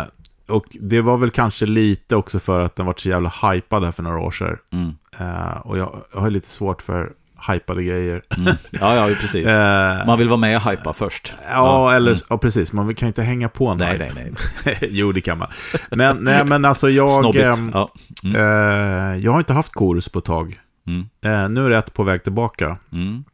[0.00, 0.06] Eh,
[0.48, 3.92] och det var väl kanske lite också för att den var så jävla hypad här
[3.92, 4.56] för några år sedan.
[4.72, 7.12] Mm, Eh, och jag, jag har lite svårt för
[7.48, 8.22] hypade grejer.
[8.36, 8.54] mm.
[8.70, 9.46] Ja, ja, precis.
[9.48, 11.34] Eh, Man vill vara med och hypa först.
[11.52, 12.20] ja, eller mm.
[12.28, 12.72] ja, precis.
[12.72, 14.10] Man kan inte hänga på en Nej, hype.
[14.14, 14.32] nej,
[14.64, 14.78] nej.
[14.90, 15.48] jo, det kan man.
[15.90, 17.36] Men, nej, men alltså jag...
[17.36, 17.92] Ehm, Ja.
[18.24, 18.36] Mm.
[18.36, 20.60] eh, jag har inte haft korus på ett tag.
[20.86, 21.06] Mm.
[21.24, 22.76] Eh, nu är ett på väg tillbaka.
[22.92, 23.24] Mm.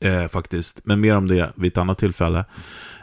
[0.00, 0.80] eh, faktiskt.
[0.84, 2.44] Men mer om det vid ett annat tillfälle.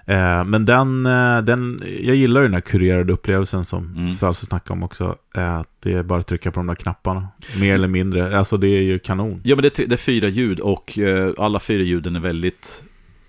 [0.05, 4.13] Eh, men den, eh, den, jag gillar ju den här kurerade upplevelsen som Mm.
[4.13, 5.15] Fölse snackade om också.
[5.37, 7.27] Eh, det är bara att trycka på de där knapparna.
[7.59, 8.37] Mer eller mindre.
[8.37, 9.41] Alltså det är ju kanon.
[9.43, 12.19] Ja, men det är, tre- det är fyra ljud och eh, alla fyra ljuden är
[12.19, 12.83] väldigt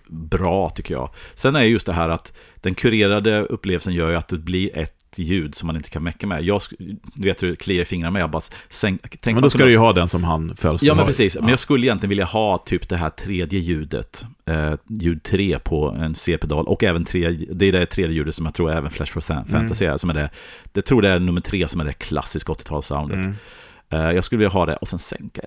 [0.09, 1.11] bra tycker jag.
[1.35, 4.95] Sen är just det här att den kurerade upplevelsen gör ju att det blir ett
[5.23, 6.43] ljud som man inte kan mecka med.
[6.45, 6.61] Jag
[7.15, 9.65] du vet hur det kliar i fingrarna med, jag bara sänk, tänk Men då ska
[9.65, 11.35] du ju ha den som han Fölse Ja, men precis.
[11.35, 11.41] Ja.
[11.41, 15.89] Men jag skulle egentligen vilja ha typ det här tredje ljudet, eh, ljud 3 på
[15.91, 19.13] en C-pedal och även tre, det är det tredje ljudet som jag tror även Flash
[19.13, 20.31] for San- Fantasy är, som är det,
[20.73, 23.15] det tror det är nummer tre som är det klassiska 80-talssoundet.
[23.15, 23.35] Mm.
[23.91, 25.43] Eh, jag skulle vilja ha det och sen sänka,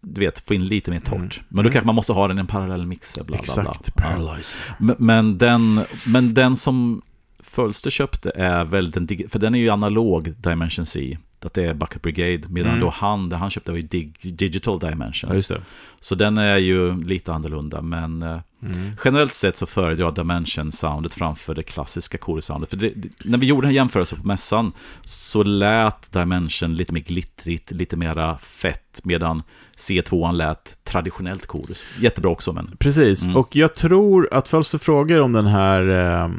[0.00, 1.12] du vet, få in lite mer torrt.
[1.14, 1.28] Mm.
[1.48, 1.72] Men då Mm.
[1.72, 3.70] kanske man måste ha den i en parallell mixer, bla bla bla.
[3.72, 3.90] Exakt.
[3.96, 4.02] Ja.
[4.02, 4.56] Paralyze.
[4.78, 7.02] Men, men, den, men den som
[7.48, 11.18] Fölster köpte är väl den, dig- för den är ju analog Dimension C.
[11.44, 12.80] att det är Bucket Brigade, medan Mm.
[12.80, 15.30] då han, det han köpte var ju Dig, Digital Dimension.
[15.30, 15.62] Ja, just det.
[16.00, 18.90] Så den är ju lite annorlunda, men eh, Mm.
[19.04, 22.70] generellt sett så föredrar jag Dimension-soundet framför det klassiska Chorus-soundet.
[22.70, 22.92] För det,
[23.24, 24.72] när vi gjorde den här jämförelsen på mässan
[25.04, 29.42] så lät Dimension lite mer glittrigt, lite mera fett, medan
[29.76, 31.84] C2 lät traditionellt Chorus.
[32.00, 33.36] Jättebra också, men Precis, Mm.
[33.36, 36.30] och jag tror att följs det frågor om den här,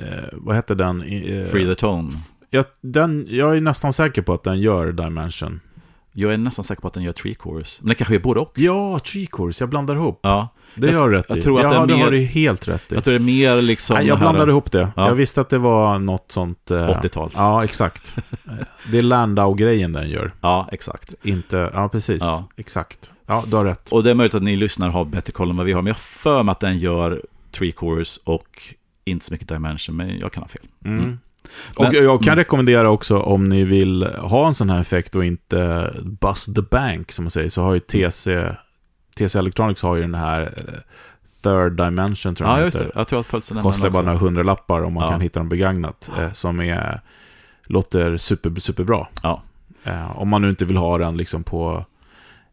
[0.00, 1.02] eh, vad heter den?
[1.02, 2.12] Eh, Free the Tone.
[2.50, 3.26] jag, den?
[3.28, 5.60] Jag är nästan säker på att den gör Dimension.
[6.12, 7.78] Jag är nästan säker på att den gör Tree Chorus.
[7.80, 8.52] Men den kanske gör både och.
[8.54, 10.20] Ja, Tree Course, jag blandar ihop.
[10.22, 11.42] Ja, Det Jag- gör rätt jag i.
[11.42, 12.94] tror att ja, det är det mer- har du helt rätt i.
[12.94, 13.94] jag tror det är mer liksom...
[13.96, 14.88] Nej, jag det här blandade ihop det.
[14.96, 15.06] Ja.
[15.08, 16.70] Jag visste att det var något sånt...
[16.70, 17.34] eh, 80-tals.
[17.36, 17.42] Ja.
[17.42, 18.16] Ja, exakt.
[18.92, 20.32] det är Landau-grejen den gör.
[20.72, 21.14] exakt.
[21.22, 21.70] Inte...
[21.74, 22.22] Ja, precis.
[22.22, 22.48] Ja.
[22.56, 23.12] Exakt.
[23.26, 23.88] Ja, du har rätt.
[23.92, 25.86] Och det är möjligt att ni lyssnare har bättre koll än vad vi har, men
[25.86, 27.22] jag har för mig att den gör
[27.58, 28.62] Tree Chorus och
[29.04, 30.66] inte så mycket Dimension, men jag kan ha fel.
[30.84, 30.98] Mm.
[30.98, 31.18] Mm.
[31.76, 32.36] Och Men- jag kan mm.
[32.36, 37.12] rekommendera också om ni vill ha en sån här effekt och inte bust the bank
[37.12, 38.54] som man säger, så har ju TC,
[39.16, 40.74] TC Electronics har ju den här eh,
[41.42, 42.90] Third Dimension tror jag Ja, just det.
[42.94, 45.10] Jag tror att Pulsen Kostar bara några hundralappar om man Ja.
[45.10, 46.10] kan hitta dem begagnat.
[46.18, 47.00] Eh, som är,
[47.66, 49.06] låter super, superbra.
[49.22, 49.42] Ja.
[49.84, 51.84] Eh, om man nu inte vill ha den liksom på...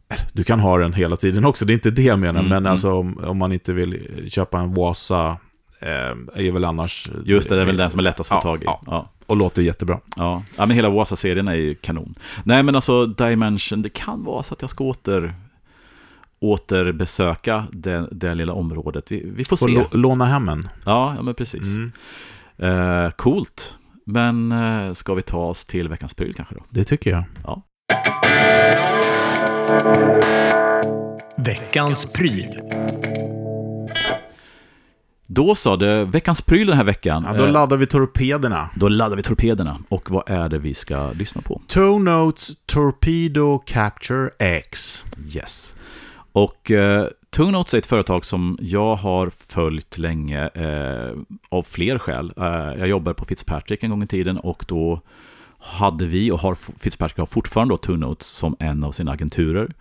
[0.09, 2.39] eh, Du kan ha den hela tiden också, det är inte det jag menar.
[2.39, 2.71] Mm, men mm.
[2.71, 5.37] alltså om, om man inte vill köpa en Wasa,
[5.79, 5.89] eh,
[6.47, 7.09] är väl annars...
[7.25, 8.65] Just det, det är väl den som är lättast att få Ja, tag i.
[8.65, 8.81] ja.
[8.85, 9.09] Ja.
[9.25, 9.99] Och låter jättebra.
[10.15, 10.43] Ja.
[10.57, 12.15] ja, men hela Wasa-serien är ju kanon.
[12.43, 15.33] Nej, men alltså Dimension, det kan vara så att jag ska åter
[16.39, 19.11] återbesöka det, det lilla området.
[19.11, 19.73] Vi, vi får Får se.
[19.73, 20.69] lå- låna hem en.
[20.85, 21.67] Ja, ja, men precis.
[21.67, 21.91] Mm.
[23.05, 23.77] Eh, coolt.
[24.05, 26.61] Men eh, ska vi ta oss till veckans pryl kanske då?
[26.69, 27.23] Det tycker jag.
[31.37, 32.59] Veckans pryl.
[35.27, 37.23] Då sa det veckans pryl den här veckan.
[37.27, 38.69] Ja, då Eh, laddar vi torpederna.
[38.75, 39.77] då laddar vi torpederna.
[39.89, 41.61] Och vad är det vi ska lyssna på?
[41.67, 45.05] Toe Notes Torpedo Capture X.
[45.33, 45.75] Yes.
[46.31, 51.15] Och eh, Two Notes är ett företag som jag har följt länge eh,
[51.49, 52.33] av fler skäl.
[52.37, 52.45] Eh,
[52.79, 55.01] jag jobbade på Fitzpatrick en gång i tiden och då
[55.59, 59.73] hade vi och har Fitzpatrick har fortfarande då Two Notes som en av sina agenturer.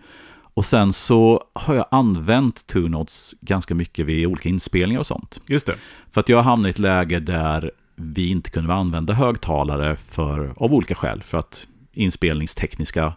[0.57, 5.41] Och sen så har jag använt Two Notes ganska mycket vid olika inspelningar och sånt.
[5.47, 5.75] Just det.
[6.11, 10.73] För att jag hamnade i ett läge där vi inte kunde använda högtalare för, av
[10.73, 11.23] olika skäl.
[11.23, 13.13] För att inspelningstekniska,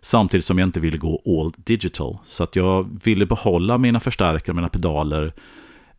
[0.00, 2.18] samtidigt som jag inte ville gå all digital.
[2.26, 5.32] Så att jag ville behålla mina förstärkare, mina pedaler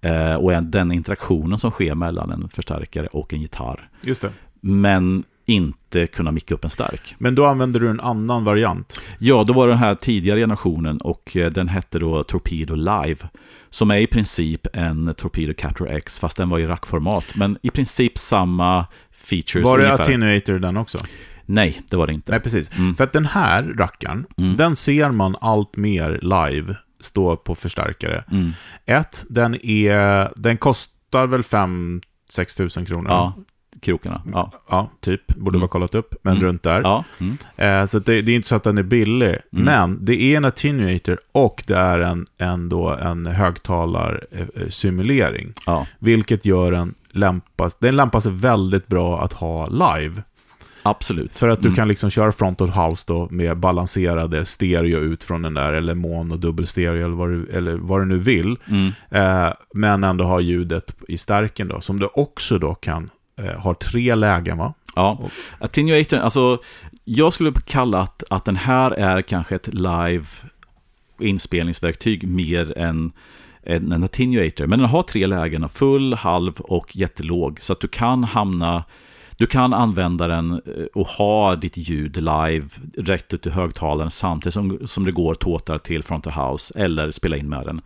[0.01, 3.89] eh, och en- den interaktionen som sker mellan en förstärkare och en gitarr.
[4.03, 4.31] Just det.
[4.61, 7.15] Men inte kunna micka upp en stark.
[7.17, 9.01] Men då använder du en annan variant.
[9.19, 13.15] Ja, då var det den här tidigare generationen och eh, den hette då Torpedo Live.
[13.69, 17.25] Som är i princip en Torpedo Capture X, fast den var i rackformat.
[17.35, 20.03] Men i princip samma features Var det ungefär.
[20.03, 20.97] attenuator den också?
[21.45, 22.31] Nej, det var det inte.
[22.31, 22.77] Nej, precis.
[22.77, 22.95] Mm.
[22.95, 24.55] För att den här rackaren, Mm.
[24.57, 28.23] den ser man allt mer live stå på förstärkare.
[28.31, 28.51] Mm.
[28.85, 32.01] Ett, den, är, den kostar väl 5-6
[32.57, 33.09] tusen kronor.
[33.09, 33.33] Ja,
[33.83, 34.21] krokarna.
[34.31, 35.27] Ja, Ja, typ.
[35.27, 35.59] Borde Mm.
[35.61, 36.43] vara kollat upp, men Mm.
[36.47, 36.81] runt där.
[36.81, 37.03] ja.
[37.19, 37.37] Mm.
[37.57, 39.35] Eh, så det, det är inte så att den är billig.
[39.53, 39.65] Mm.
[39.65, 45.53] Men det är en attenuator och det är en, en, då, en högtalarsimulering.
[45.65, 45.87] ja.
[45.99, 50.21] Vilket gör den lämpas, den lämpar sig väldigt bra att ha live.
[50.85, 51.33] absolut.
[51.37, 51.75] För att du Mm.
[51.75, 55.95] kan liksom köra front of house då med balanserade stereo ut från den där, eller
[55.95, 58.57] mono, dubbelstereo eller vad du, eller vad du nu vill.
[58.67, 58.91] Mm.
[59.09, 63.73] Eh, men ändå ha ljudet i stärken då, som du också då kan Eh, har
[63.73, 64.73] tre lägen va?
[64.95, 65.19] Ja,
[65.59, 66.59] attenuator, alltså
[67.03, 70.25] jag skulle kalla att, att den här är kanske ett live
[71.19, 73.11] inspelningsverktyg mer än
[73.63, 74.67] en, en attenuator.
[74.67, 77.61] Men den har tre lägen, full, halv och jättelåg.
[77.61, 78.83] Så att du kan hamna,
[79.37, 82.67] du kan använda den eh, och ha ditt ljud live
[82.97, 87.11] rätt ut i högtalaren samtidigt som, som det går tåtar till front of house eller
[87.11, 87.81] spela in med den.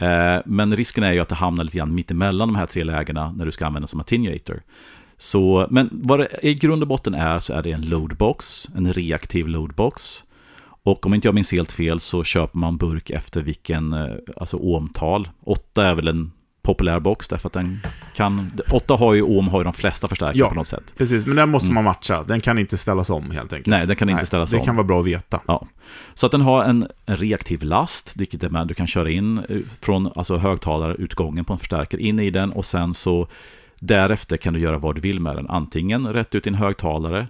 [0.00, 3.32] Eh, men risken är ju att det hamnar lite grann mittemellan de här tre lägena
[3.32, 4.62] när du ska använda som attenuator.
[5.16, 8.92] Så, men vad det i grund och botten är så är det en loadbox, en
[8.92, 10.24] reaktiv loadbox.
[10.82, 14.56] Och om inte jag minns helt fel så köper man burk efter vilken, eh, alltså
[14.56, 15.28] ohmtal.
[15.44, 16.32] 8 är väl en
[16.62, 17.80] populär box därför att den
[18.16, 20.48] kan, 8 har ju ohm, har ju de flesta förstärkare Ja.
[20.48, 20.92] på något sätt.
[20.98, 21.74] Precis, men den måste Mm.
[21.74, 22.22] man matcha.
[22.22, 23.66] Den kan inte ställas om helt enkelt.
[23.66, 24.64] Nej, den kan inte ställas det om.
[24.64, 25.40] kan vara bra att veta.
[25.46, 25.66] Ja.
[26.14, 29.38] Så att den har en, en reaktiv last, vilket är med du kan köra in
[29.38, 33.28] eh, från alltså högtalarutgången på en förstärkare in i den och sen så
[33.78, 35.50] därefter kan du göra vad du vill med den.
[35.50, 37.26] Antingen rätt ut i en högtalare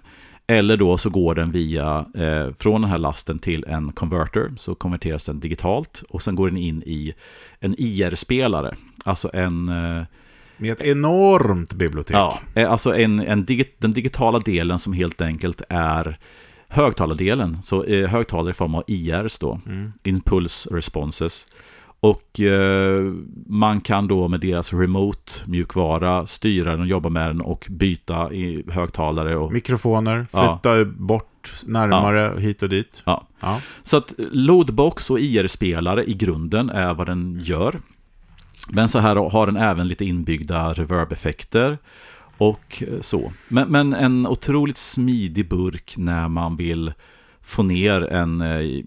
[0.51, 4.75] eller då så går den via eh, från den här lasten till en converter så
[4.75, 7.13] konverteras den digitalt och sen går den in i
[7.59, 8.75] en IR-spelare.
[9.05, 10.03] Alltså en eh,
[10.57, 12.15] Med ett enormt bibliotek.
[12.15, 16.17] Ja, eh, alltså en, en digi den digitala delen som helt enkelt är
[16.67, 17.63] högtalardelen.
[17.63, 19.93] Så eh, högtalare i form av IRs då, Mm.
[20.03, 21.45] Impulse Responses.
[22.03, 23.13] Och eh,
[23.47, 28.33] man kan då med deras remote mjukvara styra den och jobba med den och byta
[28.33, 29.37] i högtalare.
[29.37, 30.59] Och, Mikrofoner, Ja.
[30.63, 33.01] flytta bort närmare hit och dit.
[33.05, 33.27] ja.
[33.39, 33.61] Ja.
[33.83, 37.79] Så att loadbox och IR-spelare i grunden är vad den gör.
[38.69, 41.77] Men så här har den även lite inbyggda reverb-effekter
[42.37, 43.31] och så.
[43.47, 46.93] Men, men en otroligt smidig burk när man vill
[47.43, 48.83] få ner en eh,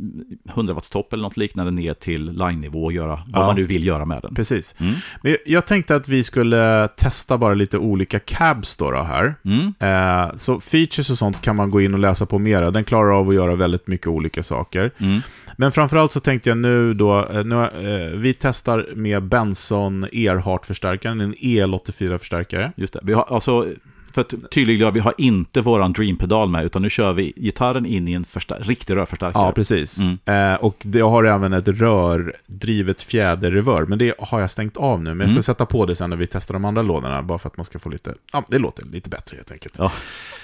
[0.54, 3.46] 100 watts topp eller något liknande ner till line-nivå och göra vad Ja.
[3.46, 4.34] man nu vill göra med den.
[4.34, 4.74] Precis.
[4.78, 4.94] Mm.
[5.22, 9.34] Men jag- jag tänkte att vi skulle testa bara lite olika cabs då, då här.
[9.44, 9.74] Mm.
[9.78, 12.70] Eh, så features och sånt kan man gå in och läsa på mera.
[12.70, 14.90] Den klarar av att göra väldigt mycket olika saker.
[14.98, 15.20] Mm.
[15.56, 21.20] Men framförallt så tänkte jag nu då, eh, nu, eh, vi testar med Benson Earhart-förstärkaren,
[21.20, 22.72] en EL84-förstärkare.
[22.76, 23.00] Just det.
[23.02, 23.66] Vi har, alltså,
[24.14, 28.08] för att tydliggöra, vi har inte våran Dream-pedal med, utan nu kör vi gitarren in
[28.08, 28.24] i en
[28.60, 29.42] riktig rörförstärkare.
[29.44, 29.98] Ja, precis.
[29.98, 30.18] Mm.
[30.52, 35.10] Eh, och det har även ett rördrivet fjäderreverb, men det har jag stängt av nu.
[35.10, 35.42] Men jag ska Mm.
[35.42, 37.78] sätta på det sen när vi testar de andra lådorna, bara för att man ska
[37.78, 39.74] få lite, ja, det låter lite bättre helt enkelt.
[39.78, 39.92] Ja.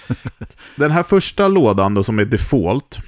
[0.76, 2.98] Den här första lådan då, som är default,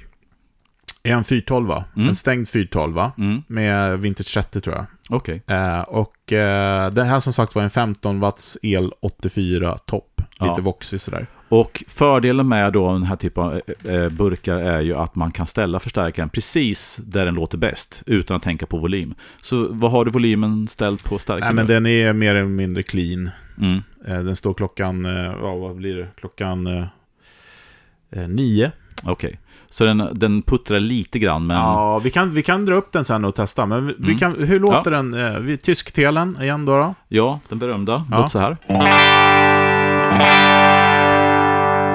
[1.03, 2.09] är en 412, Mm.
[2.09, 3.41] en stängd 412 Mm.
[3.47, 4.85] med Vintage 30 tror jag.
[5.09, 5.43] Okej.
[5.47, 10.12] Eh, och eh, den här som sagt var en 15 watts el 84 topp.
[10.39, 10.61] Lite Ja.
[10.61, 11.27] voxig sådär.
[11.49, 15.31] Och fördelen med då den här typen av eh, eh, burkar är ju att man
[15.31, 19.15] kan ställa förstärkaren precis där den låter bäst, utan att tänka på volym.
[19.41, 21.55] Så vad har du volymen ställd på stärkaren?
[21.55, 23.29] Nej men den är mer eller mindre clean.
[23.61, 23.81] Mm.
[24.07, 25.05] Eh, den står klockan,
[25.41, 26.07] ja vad blir det?
[26.19, 28.71] Klockan eh, nio.
[29.03, 29.39] Okej.
[29.69, 31.57] Så den, den puttrar lite grann, men...
[31.57, 33.65] Ja, vi kan, vi kan dra upp den sen och testa.
[33.65, 34.17] Men vi, vi Mm.
[34.19, 35.13] kan, hur låter den?
[35.13, 36.77] Eh, vi- Tysktelen igen då?
[36.77, 36.95] då?
[37.07, 38.05] Ja, den berömda.
[38.11, 38.17] Ja.
[38.17, 38.57] Låter så här.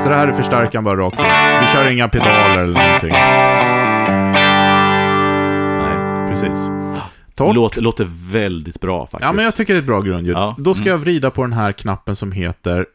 [0.03, 1.19] Så det här är förstärkaren bara rakt.
[1.63, 3.13] Vi kör inga pedaler eller någonting.
[5.79, 6.29] Nej.
[6.29, 6.71] Precis.
[7.35, 7.55] Torrt.
[7.55, 9.23] Låter, låter väldigt bra faktiskt.
[9.23, 10.37] Ja, men jag tycker det är ett bra grundljud.
[10.37, 10.55] Ja.
[10.59, 10.91] Då ska Mm.
[10.93, 12.87] jag vrida på den här knappen som heter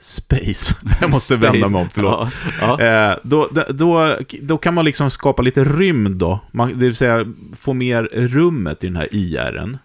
[0.00, 0.76] Space.
[1.00, 2.28] Jag måste vända mig om, förlåt.
[2.60, 3.10] Ja, ja.
[3.10, 6.40] Eh, då, då, då kan man liksom skapa lite rymd då.
[6.52, 7.24] Man, det vill säga
[7.56, 9.78] få mer rummet i den här IRen.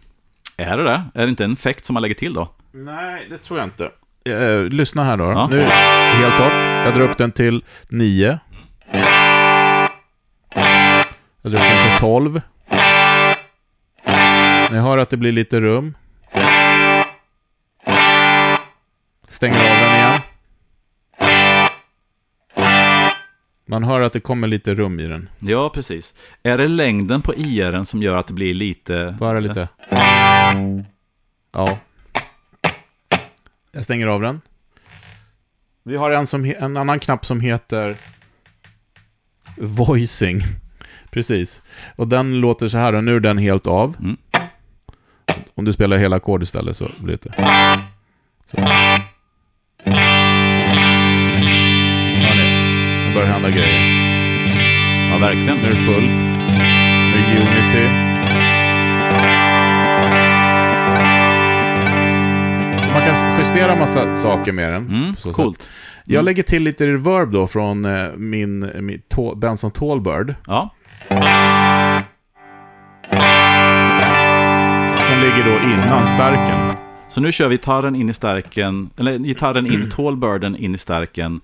[0.57, 1.03] Är det det?
[1.13, 2.51] Är det inte en effekt som man lägger till då?
[2.73, 3.89] Nej, det tror jag inte.
[4.29, 5.23] Eh, lyssna här då.
[5.23, 5.47] Ja.
[5.51, 6.67] Nu, helt torrt.
[6.85, 8.39] Jag drar upp den till 9.
[11.41, 12.41] Jag drar upp den till 12.
[14.71, 15.97] Ni hör att det blir lite rum.
[19.27, 20.21] Stänger av den igen.
[23.67, 25.29] Man hör att det kommer lite rum i den.
[25.39, 26.13] Ja, precis.
[26.43, 29.17] Är det längden på IR som gör att det blir lite...
[29.19, 29.67] Höra lite?
[31.53, 31.77] Ja.
[33.75, 34.41] Jag stänger av den.
[35.83, 37.95] Vi har en, som, en annan knapp som heter
[39.57, 40.41] Voicing.
[41.11, 41.61] Precis.
[41.95, 43.95] Och den låter så här, och nu är den helt av.
[43.99, 44.17] Mm.
[45.55, 47.33] Om du spelar hela ackord istället så blir det...
[48.51, 48.57] Så.
[48.57, 48.99] Hör
[52.35, 53.07] ni?
[53.07, 54.05] Det börjar hända grejer.
[55.11, 55.57] Ja, verkligen.
[55.57, 56.21] Nu är det fullt.
[56.21, 58.04] Nu är det Unity.
[62.95, 64.87] Man kan justera massa saker med den.
[64.87, 65.35] Mm, så sätt.
[65.35, 65.69] coolt.
[66.05, 66.25] Jag Mm.
[66.25, 69.01] lägger till lite reverb då från eh, min, min
[69.35, 70.35] Benson Tallbird.
[70.47, 70.69] Ja,
[75.07, 76.75] Som ligger då innan stärken.
[77.09, 80.77] så nu kör vi gitarren in i stärken, eller gitarren in i tallbirden, in i
[80.77, 81.41] stärken,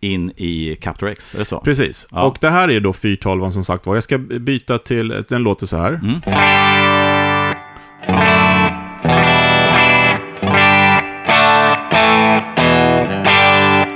[0.00, 1.60] in i Captor X, är det så?
[1.60, 2.08] Precis.
[2.10, 2.22] Ja.
[2.22, 3.94] Och det här är då 412 som sagt var.
[3.94, 5.92] Jag ska byta till, den låter så här.
[6.02, 6.20] Mm.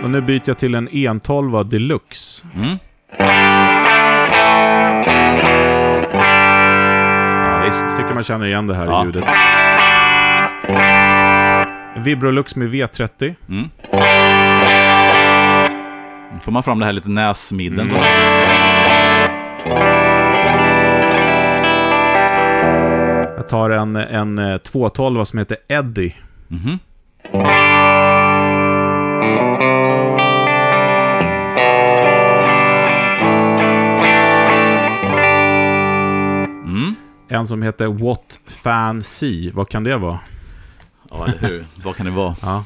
[0.05, 2.47] Och nu byter jag till en 112 Deluxe.
[2.55, 2.79] Mm.
[7.45, 7.97] Ja, visst.
[7.99, 9.05] Tycker man känner igen det här Ja.
[9.05, 9.25] ljudet.
[12.05, 13.35] Vibrolux med V30.
[13.49, 13.71] Mm.
[16.43, 17.91] Får man fram det här lite näsmidden.
[17.91, 17.97] Mm.
[17.97, 18.05] Så.
[23.37, 26.15] Jag tar en, en eh, 212 som heter Eddie.
[26.51, 26.79] Mm.
[37.35, 39.51] En som heter What Fan C.
[39.55, 40.18] Vad kan det vara?
[41.11, 41.66] Ja, eller hur?
[41.85, 42.37] Vad kan det vara?
[42.43, 42.64] Ja.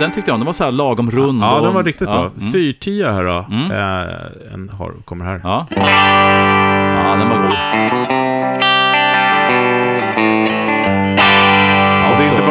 [0.00, 0.40] Den tyckte jag om.
[0.40, 1.42] Den var så här lagom rund.
[1.42, 2.30] Ja, och- den var riktigt ja, bra.
[2.40, 2.52] Mm.
[2.52, 3.46] 410 här då.
[3.50, 3.70] Mm.
[3.70, 5.40] Eh, en har, kommer här.
[5.44, 5.66] Ja.
[5.70, 8.19] ja, den var god.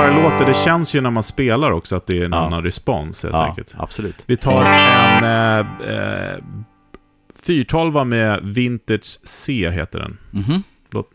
[0.08, 2.38] Och det känns ju när man spelar också att det är en Ja.
[2.38, 3.76] annan respons helt Ja, enkelt.
[3.78, 4.24] absolut.
[4.26, 6.38] Vi tar en eh, eh,
[7.46, 10.18] 412 med Vintage C heter den.
[10.32, 10.64] Mhm.
[10.92, 11.10] Låt.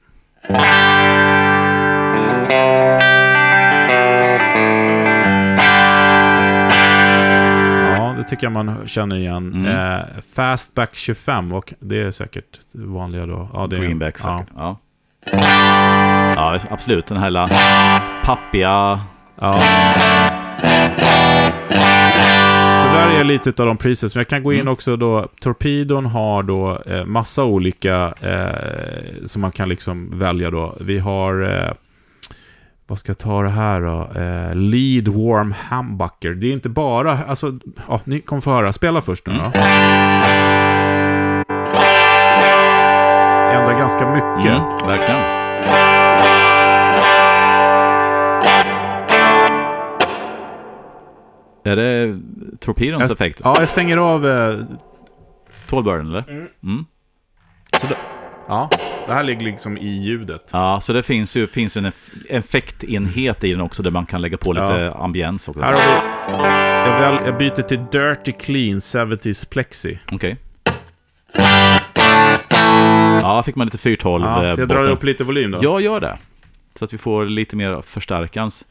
[7.97, 9.53] Ja, det tycker jag man känner igen.
[9.55, 9.67] Mm.
[9.99, 10.05] Eh,
[10.35, 13.49] Fastback 25, och det är säkert det vanliga då.
[13.53, 14.29] Ja, det är, Greenback säkert.
[14.31, 14.45] Ja.
[14.57, 14.79] ja,
[16.71, 17.07] absolut.
[17.07, 17.49] Den här lilla
[18.25, 19.01] pappiga...
[19.41, 19.63] Ja.
[22.83, 24.15] Så där är lite av de presets.
[24.15, 24.73] Men jag kan gå in Mm.
[24.73, 25.29] också då.
[25.41, 30.77] Torpedon har då eh, massa olika eh, som man kan liksom välja då.
[30.81, 31.43] Vi har...
[31.43, 31.73] Eh,
[32.87, 34.01] vad ska jag ta det här då?
[34.21, 36.31] Eh, lead Warm Humbucker.
[36.35, 37.19] Det är inte bara...
[37.29, 37.59] Alltså,
[37.89, 38.73] ja, ni kommer få höra.
[38.73, 39.41] Spela först nu då.
[43.55, 44.53] Ändrar ganska mycket.
[44.53, 45.21] Mm, verkligen.
[51.65, 52.19] Är det
[52.61, 53.41] torpedons Jag- effekt?
[53.45, 54.27] Ja, jag stänger av...
[54.29, 54.59] Eh,
[55.69, 56.25] Tålbörden eller?
[56.63, 56.85] Mm.
[57.81, 57.97] så det,
[58.49, 58.71] ja,
[59.07, 60.51] det här ligger liksom i ljudet.
[60.53, 64.21] Ja, så det finns ju finns en eff- effektenhet i den också där man kan
[64.23, 65.61] lägga på lite ambiens också.
[65.63, 66.91] Här har vi...
[66.91, 69.99] Jag, väl, jag byter till Dirty Clean 70s Plexi.
[70.13, 70.37] Okej.
[73.25, 74.93] Ja, fick man lite 412 Ja, eh, så jag drar botten.
[74.93, 75.59] upp lite volym då.
[75.63, 76.19] Ja, gör det.
[76.75, 78.65] Så att vi får lite mer förstärkans.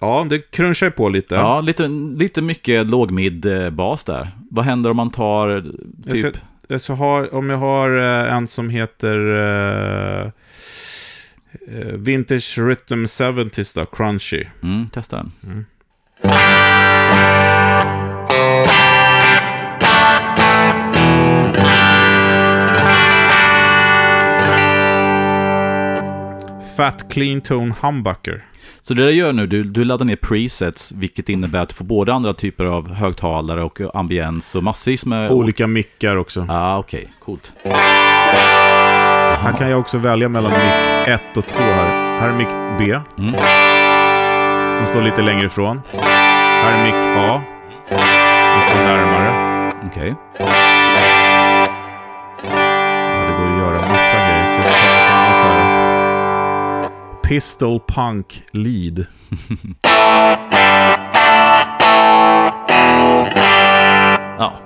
[0.00, 1.34] Ja, det crunchar på lite.
[1.34, 4.30] Ja, lite, lite mycket låg-mid-bas där.
[4.50, 5.64] Vad händer om man tar
[6.10, 6.36] typ...
[6.66, 10.26] ska- Så har, om jag har eh, en som heter eh,
[11.68, 14.44] eh, Vintage Rhythm 70s då, Crunchy.
[14.62, 15.64] Mm, testa den.
[26.76, 28.44] Fat Clean Tone Humbucker.
[28.88, 31.84] Så det du gör nu, du, du laddar ner presets, vilket innebär att du får
[31.84, 35.30] både andra typer av högtalare och ambiens och massvis med...
[35.30, 36.46] Olika mickar också.
[36.48, 37.08] Ja, ah, okej.
[37.24, 37.52] Coolt.
[39.38, 42.18] Här kan jag också välja mellan mick 1 och 2 här.
[42.20, 43.34] Här är mick B, Mm.
[44.76, 45.80] som står lite längre ifrån.
[45.92, 47.42] Här är mick A,
[48.52, 49.72] som står närmare.
[49.86, 50.14] Okej.
[50.38, 50.44] Ja,
[53.26, 54.95] det går att göra massa grejer.
[57.28, 59.06] Pistol Punk Lead.
[64.38, 64.58] Ja.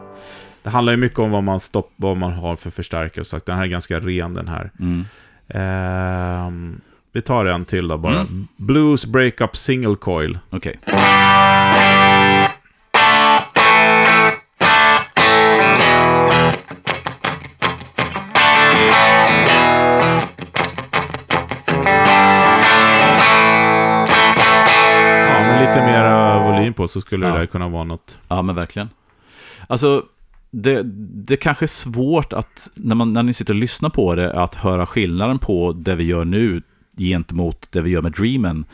[0.62, 3.24] Det handlar ju mycket om vad man, stopp, vad man har för förstärkare.
[3.24, 3.46] sagt.
[3.46, 4.70] Den här är ganska ren den här.
[4.80, 5.04] Mm.
[5.48, 6.80] Ehm,
[7.12, 8.20] vi tar en till då bara.
[8.20, 8.48] Mm.
[8.56, 10.38] Blues Breakup Single Coil.
[10.50, 10.78] Okej.
[10.84, 10.92] Ja,
[26.70, 27.32] volym på så skulle Ja.
[27.32, 28.18] det där kunna vara något.
[28.28, 28.88] Ja, men verkligen.
[29.68, 30.04] Alltså,
[30.50, 30.82] det,
[31.26, 34.54] det kanske är svårt att, när, man, när ni sitter och lyssnar på det, att
[34.54, 36.62] höra skillnaden på det vi gör nu
[36.98, 38.64] gentemot det vi gör med Dreamen.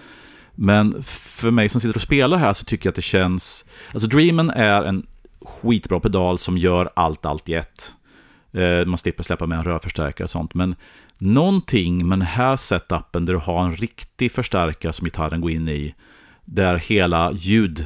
[0.54, 3.64] Men för mig som sitter och spelar här så tycker jag att det känns...
[3.92, 5.06] Alltså Dreamen är en
[5.40, 7.94] skitbra pedal som gör allt, allt i ett.
[8.52, 10.54] Eh, Man slipper släppa med en rörförstärkare och sånt.
[10.54, 10.74] Men
[11.18, 15.68] någonting med den här setupen där du har en riktig förstärkare som gitarren går in
[15.68, 15.94] i,
[16.46, 17.84] där hela ljud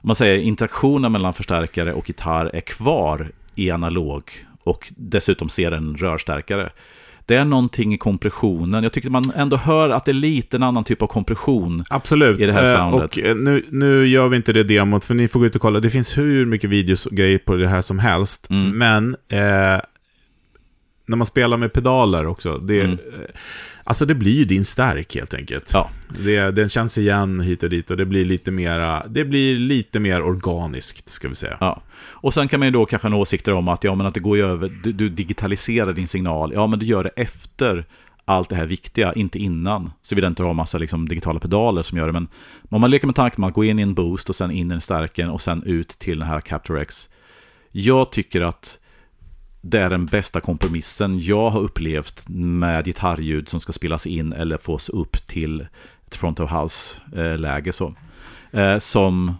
[0.00, 4.22] man säger interaktionen mellan förstärkare och gitarr är kvar i analog
[4.64, 6.70] och dessutom ser en rörstärkare.
[7.26, 8.82] Det är någonting i kompressionen.
[8.82, 11.84] Jag tycker man ändå hör att det är lite en annan typ av kompression.
[11.90, 12.40] Absolut.
[12.40, 13.12] I det här Eh, soundet.
[13.12, 15.60] och eh, nu, nu gör vi inte det demot, för ni får gå ut och
[15.60, 15.80] kolla.
[15.80, 18.50] Det finns hur mycket videos och grejer på det här som helst.
[18.50, 18.78] Mm.
[18.78, 19.80] Men eh,
[21.06, 22.98] när man spelar med pedaler också, det, Mm.
[23.88, 25.70] Alltså det blir ju din stärk helt enkelt.
[25.74, 25.90] Ja.
[26.24, 29.98] Det, den känns igen hit och dit och det blir lite mera, det blir lite
[29.98, 31.56] mer organiskt, ska vi säga.
[31.60, 31.82] Ja.
[32.00, 34.20] Och sen kan man ju då kanske ha åsikter om att, ja, men att det
[34.20, 36.52] går över, du, du digitaliserar din signal.
[36.54, 37.84] Ja, men du gör det efter
[38.24, 39.90] allt det här viktiga, inte innan.
[40.02, 42.12] Så vill jag inte ha massa liksom, digitala pedaler som gör det.
[42.12, 42.28] Men
[42.68, 44.74] om man leker med tanken att gå in i en boost och sen in i
[44.74, 47.08] en stärken och sen ut till den här Capture X.
[47.72, 48.78] Jag tycker att
[49.60, 54.56] det är den bästa kompromissen jag har upplevt med gitarrljud som ska spelas in eller
[54.58, 55.66] fås upp till
[56.06, 57.72] ett front of house-läge.
[57.72, 57.94] så.
[58.52, 59.34] Eh, som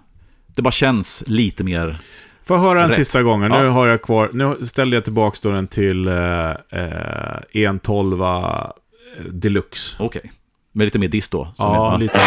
[0.46, 1.98] det bara känns lite mer...
[2.44, 2.96] Får jag höra en Rätt.
[2.96, 3.52] sista gången?
[3.52, 3.62] Ja.
[3.62, 8.22] Nu har jag kvar, nu ställde jag tillbaka då den till eh, eh, 112
[9.30, 9.96] Deluxe.
[10.02, 10.32] Okej.
[10.72, 11.52] Med lite mer diss då?
[11.58, 12.18] Ja, är- lite.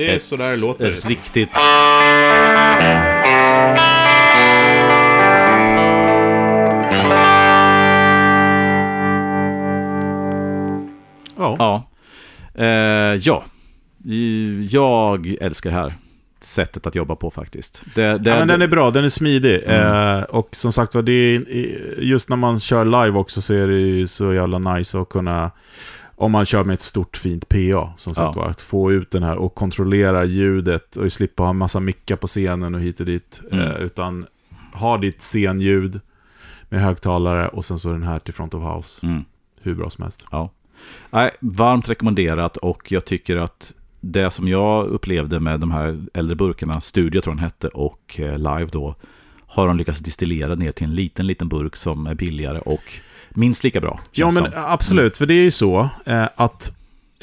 [0.00, 0.88] Det är Ett- så där det låter.
[0.90, 1.48] ett Riktigt...
[11.36, 11.56] Ja.
[11.58, 11.88] Ja.
[12.64, 13.44] Eh, ja.
[14.70, 15.92] Jag älskar det här
[16.40, 17.82] sättet att jobba på faktiskt.
[17.94, 19.62] Det, det, Ja, men den är bra, den är smidig.
[19.66, 20.18] Mm.
[20.18, 21.44] Eh, och som sagt var, det
[21.98, 25.50] just när man kör live också så är det ju så jävla nice att kunna,
[26.20, 28.42] om man kör med ett stort fint PA, som sagt Ja.
[28.42, 32.16] var, att få ut den här och kontrollera ljudet och slippa ha en massa mickar
[32.16, 33.40] på scenen och hit och dit.
[33.52, 33.64] Mm.
[33.64, 34.26] Eh, utan
[34.72, 36.00] ha ditt scenljud
[36.68, 39.06] med högtalare och sen så den här till front of house.
[39.06, 39.24] Mm.
[39.60, 40.26] Hur bra som helst.
[41.10, 46.36] Nej, varmt rekommenderat och jag tycker att det som jag upplevde med de här äldre
[46.36, 48.94] burkarna, Studio tror jag den hette, och eh, Live då,
[49.46, 53.00] har de lyckats distillera ner till en liten, liten burk som är billigare och
[53.30, 54.00] minst lika bra.
[54.12, 54.46] Ja, men som.
[54.54, 55.16] absolut.
[55.16, 56.70] För det är ju så eh, att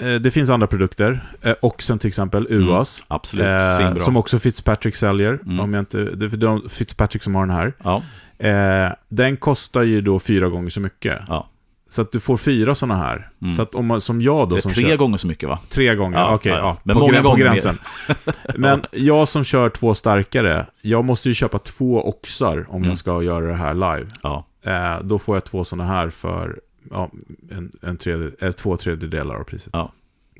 [0.02, 1.28] eh, det finns andra produkter.
[1.42, 2.68] Eh, Oxen till exempel, Mm.
[2.70, 3.04] UAS.
[3.08, 5.40] Absolut, Eh, som också Fitzpatrick säljer.
[5.46, 5.60] Mm.
[5.60, 7.74] Om jag inte, det är de Fitzpatrick som har den här.
[7.84, 8.04] Ja,
[8.40, 11.18] Eh, den kostar ju då fyra gånger så mycket.
[11.28, 11.48] ja.
[11.90, 13.30] Så att du får fyra sådana här.
[13.42, 13.54] Mm.
[13.54, 14.98] Så att om man, som jag då Det är som tre kör...
[14.98, 15.60] gånger så mycket va?
[15.70, 16.52] Tre gånger, Ja, okej.
[16.52, 16.64] ja, ja.
[16.64, 17.78] ja, Men på, många grän- på gränsen.
[18.56, 22.90] Men jag som kör två starkare, jag måste ju köpa två oxar om Mm.
[22.90, 24.06] jag ska göra det här live.
[24.24, 26.60] Ja, Eh, då får jag två sådana här för
[26.92, 27.10] ja,
[27.52, 29.70] en, en tredje, eh, två tredjedelar av priset.
[29.74, 29.92] Ja.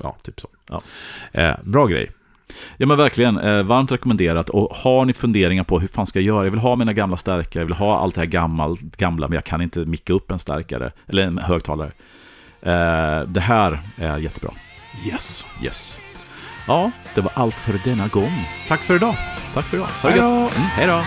[0.02, 0.48] Ja, typ så.
[0.68, 0.80] Ja.
[1.32, 2.10] Eh, bra grej.
[2.76, 3.38] ja men verkligen.
[3.38, 4.50] Eh, varmt rekommenderat.
[4.50, 6.44] Och har ni funderingar på hur fan ska jag göra?
[6.44, 9.34] Jag vill ha mina gamla stärkare, jag vill ha allt det här gammal, gamla, men
[9.34, 11.92] jag kan inte micka upp en starkare, eller en högtalare.
[12.60, 14.50] Eh, det här är jättebra.
[15.06, 15.44] Yes.
[15.62, 15.98] Yes.
[16.66, 18.46] Ja, det var allt för denna gång.
[18.68, 19.16] Tack för idag.
[19.54, 19.86] Tack för idag.
[20.02, 20.56] Ha det gött.
[20.56, 21.02] Mm, hej då.